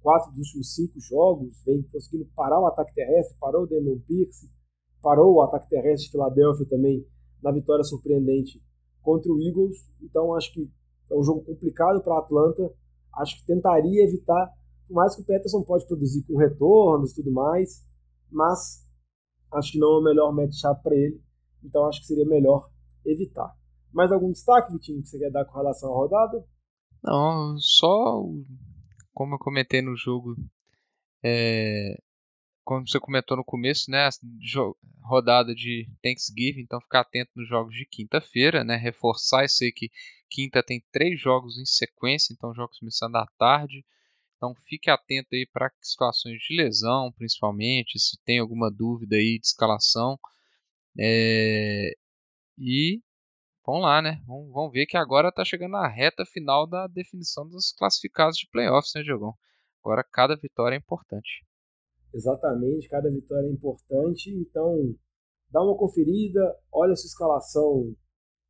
quatro 0.00 0.30
dos 0.30 0.46
últimos 0.46 0.74
cinco 0.74 1.00
jogos, 1.00 1.62
vem 1.64 1.82
conseguindo 1.92 2.28
parar 2.34 2.60
o 2.60 2.66
ataque 2.66 2.94
terrestre, 2.94 3.36
parou 3.40 3.64
o 3.64 3.66
Damon 3.66 3.98
Pierce, 4.06 4.50
parou 5.02 5.34
o 5.34 5.42
ataque 5.42 5.68
terrestre 5.68 6.06
de 6.06 6.12
Filadélfia 6.12 6.66
também 6.66 7.06
na 7.42 7.52
vitória 7.52 7.84
surpreendente 7.84 8.62
contra 9.02 9.30
o 9.32 9.40
Eagles. 9.40 9.78
Então 10.02 10.34
acho 10.34 10.52
que 10.52 10.70
é 11.10 11.16
um 11.16 11.22
jogo 11.22 11.42
complicado 11.42 12.02
para 12.02 12.18
Atlanta. 12.18 12.72
Acho 13.14 13.38
que 13.38 13.46
tentaria 13.46 14.04
evitar, 14.04 14.52
por 14.86 14.94
mais 14.94 15.14
que 15.14 15.22
o 15.22 15.24
Peterson 15.24 15.62
pode 15.62 15.86
produzir 15.86 16.22
com 16.24 16.36
retornos 16.36 17.12
e 17.12 17.14
tudo 17.16 17.32
mais, 17.32 17.84
mas 18.30 18.85
acho 19.56 19.72
que 19.72 19.78
não 19.78 19.96
é 19.96 19.98
o 19.98 20.02
melhor 20.02 20.32
matchup 20.32 20.82
para 20.82 20.94
ele. 20.94 21.20
Então 21.62 21.86
acho 21.86 22.00
que 22.00 22.06
seria 22.06 22.26
melhor 22.26 22.70
evitar. 23.04 23.54
Mais 23.92 24.12
algum 24.12 24.30
destaque, 24.30 24.72
Vitinho, 24.72 25.02
que 25.02 25.08
você 25.08 25.18
quer 25.18 25.30
dar 25.30 25.44
com 25.44 25.56
relação 25.56 25.90
à 25.90 25.94
rodada? 25.94 26.44
Não, 27.02 27.56
só 27.58 28.22
como 29.14 29.34
eu 29.34 29.38
comentei 29.38 29.80
no 29.80 29.96
jogo, 29.96 30.36
é, 31.24 31.96
como 32.62 32.86
você 32.86 33.00
comentou 33.00 33.36
no 33.36 33.44
começo, 33.44 33.90
né, 33.90 34.08
rodada 35.02 35.54
de 35.54 35.88
Thanksgiving, 36.02 36.60
então 36.60 36.80
ficar 36.80 37.00
atento 37.00 37.30
nos 37.34 37.48
jogos 37.48 37.74
de 37.74 37.86
quinta-feira, 37.86 38.62
né, 38.62 38.76
reforçar 38.76 39.44
isso 39.44 39.64
aí 39.64 39.72
que 39.72 39.88
quinta 40.28 40.62
tem 40.62 40.84
três 40.92 41.18
jogos 41.18 41.58
em 41.58 41.64
sequência, 41.64 42.34
então 42.34 42.54
jogos 42.54 42.78
começando 42.78 43.16
à 43.16 43.26
tarde, 43.38 43.84
então 44.36 44.54
fique 44.68 44.90
atento 44.90 45.28
aí 45.32 45.46
para 45.52 45.70
situações 45.80 46.38
de 46.38 46.56
lesão, 46.56 47.12
principalmente, 47.16 47.98
se 47.98 48.16
tem 48.24 48.38
alguma 48.38 48.70
dúvida 48.70 49.16
aí 49.16 49.38
de 49.38 49.46
escalação, 49.46 50.18
é, 50.98 51.92
e 52.58 53.00
Vamos 53.66 53.82
lá, 53.82 54.00
né? 54.00 54.22
Vamos, 54.28 54.70
ver 54.70 54.86
que 54.86 54.96
agora 54.96 55.28
está 55.28 55.44
chegando 55.44 55.74
a 55.74 55.88
reta 55.88 56.24
final 56.24 56.68
da 56.68 56.86
definição 56.86 57.48
dos 57.48 57.72
classificados 57.72 58.36
de 58.38 58.48
playoffs, 58.48 58.92
né, 58.94 59.02
Diogão? 59.02 59.34
Agora 59.82 60.04
cada 60.04 60.36
vitória 60.36 60.76
é 60.76 60.78
importante. 60.78 61.44
Exatamente, 62.14 62.88
cada 62.88 63.10
vitória 63.10 63.48
é 63.48 63.50
importante. 63.50 64.30
Então, 64.30 64.94
dá 65.50 65.60
uma 65.60 65.76
conferida, 65.76 66.40
olha 66.70 66.92
a 66.92 66.96
sua 66.96 67.08
escalação. 67.08 67.92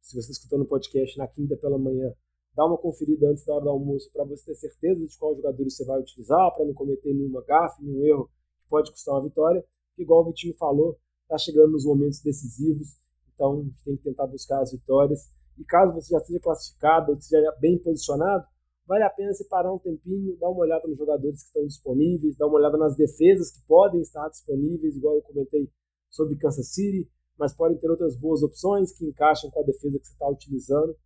Se 0.03 0.13
você 0.13 0.31
está 0.31 0.33
escutando 0.33 0.65
o 0.65 0.69
podcast 0.69 1.17
na 1.17 1.27
quinta 1.27 1.57
pela 1.57 1.79
manhã, 1.79 2.13
dá 2.57 2.65
uma 2.65 2.79
conferida 2.79 3.29
antes 3.29 3.45
da 3.45 3.55
hora 3.55 3.65
do 3.65 3.71
almoço 3.71 4.11
para 4.13 4.25
você 4.25 4.47
ter 4.47 4.55
certeza 4.55 5.07
de 5.07 5.19
qual 5.19 5.37
jogador 5.37 5.63
você 5.63 5.85
vai 5.85 6.01
utilizar, 6.01 6.53
para 6.55 6.65
não 6.65 6.75
cometer 6.75 7.13
nenhuma 7.13 7.45
gafe, 7.45 7.85
nenhum 7.85 8.05
erro 8.05 8.31
que 8.63 8.69
pode 8.69 8.91
custar 8.91 9.15
uma 9.15 9.25
vitória. 9.25 9.65
Igual 9.99 10.23
o 10.23 10.25
Vitinho 10.27 10.55
falou, 10.55 10.99
está 11.23 11.37
chegando 11.39 11.73
nos 11.73 11.85
momentos 11.85 12.21
decisivos 12.21 12.97
então, 13.37 13.71
tem 13.85 13.97
que 13.97 14.03
tentar 14.03 14.27
buscar 14.27 14.61
as 14.61 14.73
vitórias. 14.73 15.31
E 15.59 15.65
caso 15.65 15.95
você 15.95 16.11
já 16.11 16.21
seja 16.21 16.41
classificado 16.41 17.13
ou 17.13 17.19
esteja 17.19 17.55
bem 17.61 17.79
posicionado, 17.79 18.45
vale 18.87 19.05
a 19.05 19.11
pena 19.11 19.33
separar 19.35 19.73
um 19.73 19.79
tempinho, 19.79 20.37
dar 20.39 20.49
uma 20.49 20.61
olhada 20.61 20.89
nos 20.89 20.99
jogadores 20.99 21.43
que 21.43 21.49
estão 21.49 21.67
disponíveis, 21.67 22.37
dar 22.37 22.47
uma 22.47 22.57
olhada 22.57 22.77
nas 22.77 22.97
defesas 22.97 23.51
que 23.51 23.61
podem 23.67 24.01
estar 24.01 24.29
disponíveis, 24.29 24.97
igual 24.97 25.17
eu 25.17 25.23
comentei 25.23 25.71
sobre 26.11 26.37
Kansas 26.37 26.73
City, 26.73 27.09
mas 27.39 27.55
podem 27.55 27.79
ter 27.79 27.91
outras 27.91 28.17
boas 28.17 28.43
opções 28.43 28.93
que 28.93 29.05
encaixam 29.05 29.51
com 29.51 29.61
a 29.61 29.65
defesa 29.65 29.99
que 29.99 30.07
você 30.07 30.13
está 30.13 30.29
utilizando. 30.29 30.97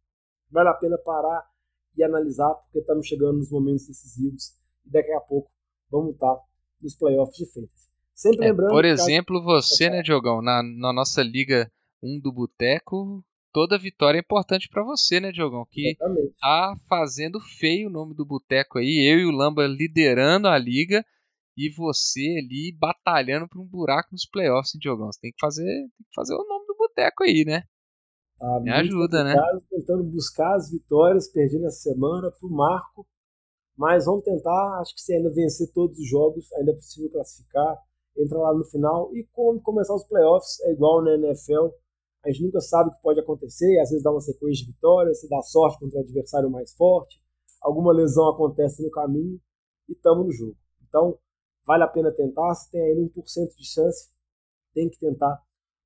Vale 0.51 0.69
a 0.69 0.75
pena 0.75 0.99
parar 0.99 1.49
e 1.97 2.03
analisar, 2.03 2.53
porque 2.55 2.81
estamos 2.81 3.07
chegando 3.07 3.39
nos 3.39 3.51
momentos 3.51 3.87
decisivos 3.87 4.57
e 4.87 4.91
daqui 4.91 5.13
a 5.13 5.21
pouco 5.21 5.51
vamos 5.91 6.15
estar 6.15 6.37
nos 6.81 6.95
playoffs 6.97 7.37
de 7.37 7.47
fantasy. 7.47 7.89
Sempre 8.15 8.47
é, 8.47 8.49
lembrando. 8.49 8.71
Por 8.71 8.85
exemplo, 8.85 9.37
caso... 9.37 9.45
você, 9.45 9.91
né, 9.91 10.03
Diogão, 10.03 10.43
na, 10.43 10.63
na 10.63 10.93
nossa 10.93 11.23
liga 11.23 11.71
um 12.03 12.19
do 12.19 12.33
Boteco, 12.33 13.25
toda 13.53 13.79
vitória 13.79 14.19
é 14.19 14.21
importante 14.21 14.69
para 14.69 14.83
você, 14.83 15.21
né, 15.21 15.33
Diogão? 15.33 15.67
Que 15.71 15.91
Exatamente. 15.91 16.35
tá 16.41 16.77
fazendo 16.89 17.41
feio 17.41 17.89
o 17.89 17.93
nome 17.93 18.15
do 18.15 18.25
Boteco 18.25 18.79
aí, 18.79 19.09
eu 19.11 19.19
e 19.19 19.27
o 19.27 19.31
Lamba 19.31 19.67
liderando 19.67 20.49
a 20.49 20.59
liga 20.59 21.05
e 21.57 21.69
você 21.71 22.39
ali 22.39 22.75
batalhando 22.79 23.49
por 23.49 23.61
um 23.61 23.67
buraco 23.67 24.09
nos 24.13 24.27
playoffs, 24.27 24.75
hein, 24.75 24.81
Diogão? 24.81 25.13
Você 25.13 25.21
tem 25.21 25.33
que 25.33 25.41
fazer, 25.41 25.65
tem 25.65 26.07
que 26.09 26.15
fazer 26.15 26.35
o 26.35 26.47
nome 26.47 26.67
do 26.67 26.77
Boteco 26.77 27.25
aí, 27.25 27.45
né? 27.45 27.65
Tá 28.41 28.59
Me 28.61 28.71
ajuda, 28.71 29.23
né? 29.23 29.35
Tentando 29.69 30.03
buscar 30.05 30.57
as 30.57 30.71
vitórias, 30.71 31.29
perdendo 31.29 31.67
essa 31.67 31.91
semana 31.91 32.33
pro 32.41 32.49
Marco, 32.49 33.07
mas 33.77 34.07
vamos 34.07 34.25
tentar, 34.25 34.81
acho 34.81 34.95
que 34.95 35.01
se 35.03 35.13
ainda 35.13 35.31
vencer 35.31 35.71
todos 35.75 35.99
os 35.99 36.09
jogos, 36.09 36.51
ainda 36.55 36.73
é 36.73 36.75
possível 36.75 37.11
classificar, 37.11 37.79
entrar 38.17 38.39
lá 38.39 38.55
no 38.55 38.65
final 38.65 39.15
e 39.15 39.29
como 39.33 39.61
começar 39.61 39.95
os 39.95 40.05
playoffs 40.05 40.59
é 40.63 40.73
igual 40.73 41.03
na 41.05 41.15
NFL, 41.15 41.69
a 42.25 42.31
gente 42.31 42.45
nunca 42.45 42.61
sabe 42.61 42.89
o 42.89 42.93
que 42.93 43.03
pode 43.03 43.21
acontecer, 43.21 43.79
às 43.79 43.91
vezes 43.91 44.03
dá 44.03 44.11
uma 44.11 44.21
sequência 44.21 44.65
de 44.65 44.73
vitórias, 44.73 45.21
se 45.21 45.29
dá 45.29 45.41
sorte 45.43 45.79
contra 45.79 45.99
o 45.99 46.03
adversário 46.03 46.51
mais 46.51 46.73
forte, 46.73 47.21
alguma 47.61 47.93
lesão 47.93 48.31
acontece 48.31 48.83
no 48.83 48.91
caminho 48.91 49.39
e 49.87 49.93
estamos 49.93 50.25
no 50.25 50.33
jogo. 50.33 50.57
Então, 50.89 51.19
vale 51.67 51.85
a 51.85 51.89
pena 51.89 52.11
tentar, 52.11 52.55
se 52.55 52.71
tem 52.71 52.81
ainda 52.81 53.03
1% 53.03 53.55
de 53.55 53.67
chance, 53.67 54.11
tem 54.75 54.89
que 54.89 54.99
tentar 54.99 55.43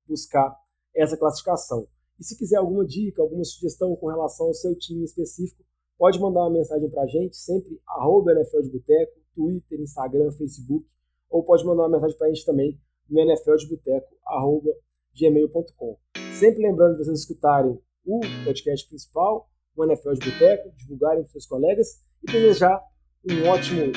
buscar 0.07 0.55
essa 0.95 1.17
classificação. 1.17 1.85
E 2.19 2.23
se 2.23 2.37
quiser 2.37 2.57
alguma 2.57 2.85
dica, 2.85 3.21
alguma 3.21 3.43
sugestão 3.43 3.95
com 3.95 4.07
relação 4.07 4.47
ao 4.47 4.53
seu 4.53 4.75
time 4.77 5.03
específico, 5.03 5.63
pode 5.97 6.19
mandar 6.19 6.41
uma 6.41 6.51
mensagem 6.51 6.89
para 6.89 7.03
a 7.03 7.07
gente, 7.07 7.35
sempre 7.35 7.79
arroba 7.87 8.31
NFL 8.31 8.61
de 8.61 8.69
Boteco, 8.69 9.19
Twitter, 9.33 9.81
Instagram, 9.81 10.31
Facebook, 10.31 10.85
ou 11.29 11.43
pode 11.43 11.65
mandar 11.65 11.83
uma 11.83 11.89
mensagem 11.89 12.17
para 12.17 12.27
a 12.27 12.33
gente 12.33 12.45
também 12.45 12.79
no 13.09 13.19
NFL 13.19 13.55
de 13.55 13.67
Boteco, 13.67 14.15
arroba 14.25 14.71
gmail.com. 15.13 15.97
Sempre 16.37 16.63
lembrando 16.63 16.97
de 16.97 17.05
vocês 17.05 17.19
escutarem 17.19 17.79
o 18.05 18.19
podcast 18.43 18.87
principal, 18.87 19.49
o 19.75 19.83
NFL 19.83 20.13
de 20.13 20.31
Boteco, 20.31 20.71
divulgarem 20.77 21.23
para 21.23 21.31
seus 21.31 21.45
colegas 21.45 22.01
e 22.23 22.31
desejar 22.31 22.81
um 23.29 23.49
ótimo 23.49 23.91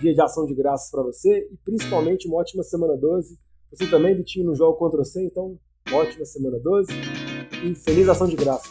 dia 0.00 0.14
de 0.14 0.20
ação 0.20 0.46
de 0.46 0.54
graças 0.54 0.90
para 0.90 1.02
você 1.02 1.48
e 1.50 1.56
principalmente 1.58 2.26
uma 2.26 2.38
ótima 2.38 2.62
semana 2.62 2.96
12. 2.96 3.38
Você 3.70 3.88
também, 3.88 4.14
Vitinho, 4.14 4.46
no 4.46 4.54
jogo 4.54 4.78
contra 4.78 4.98
você, 4.98 5.24
então 5.24 5.58
ótima 5.92 6.24
semana 6.24 6.58
12 6.58 7.29
e 7.62 7.74
feliz 7.74 8.08
ação 8.08 8.26
de 8.26 8.36
graças. 8.36 8.70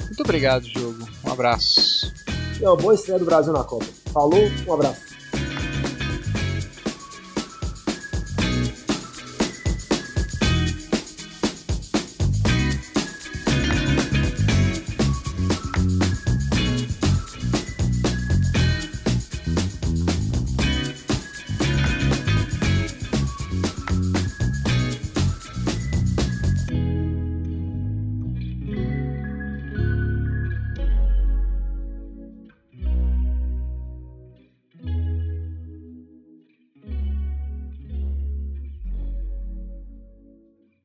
Muito 0.00 0.22
obrigado, 0.22 0.64
jogo. 0.66 1.06
Um 1.24 1.32
abraço. 1.32 2.12
E 2.60 2.64
uma 2.64 2.76
boa 2.76 2.94
estreia 2.94 3.18
do 3.18 3.24
Brasil 3.24 3.52
na 3.52 3.64
Copa. 3.64 3.86
Falou, 4.12 4.40
um 4.66 4.72
abraço. 4.72 5.13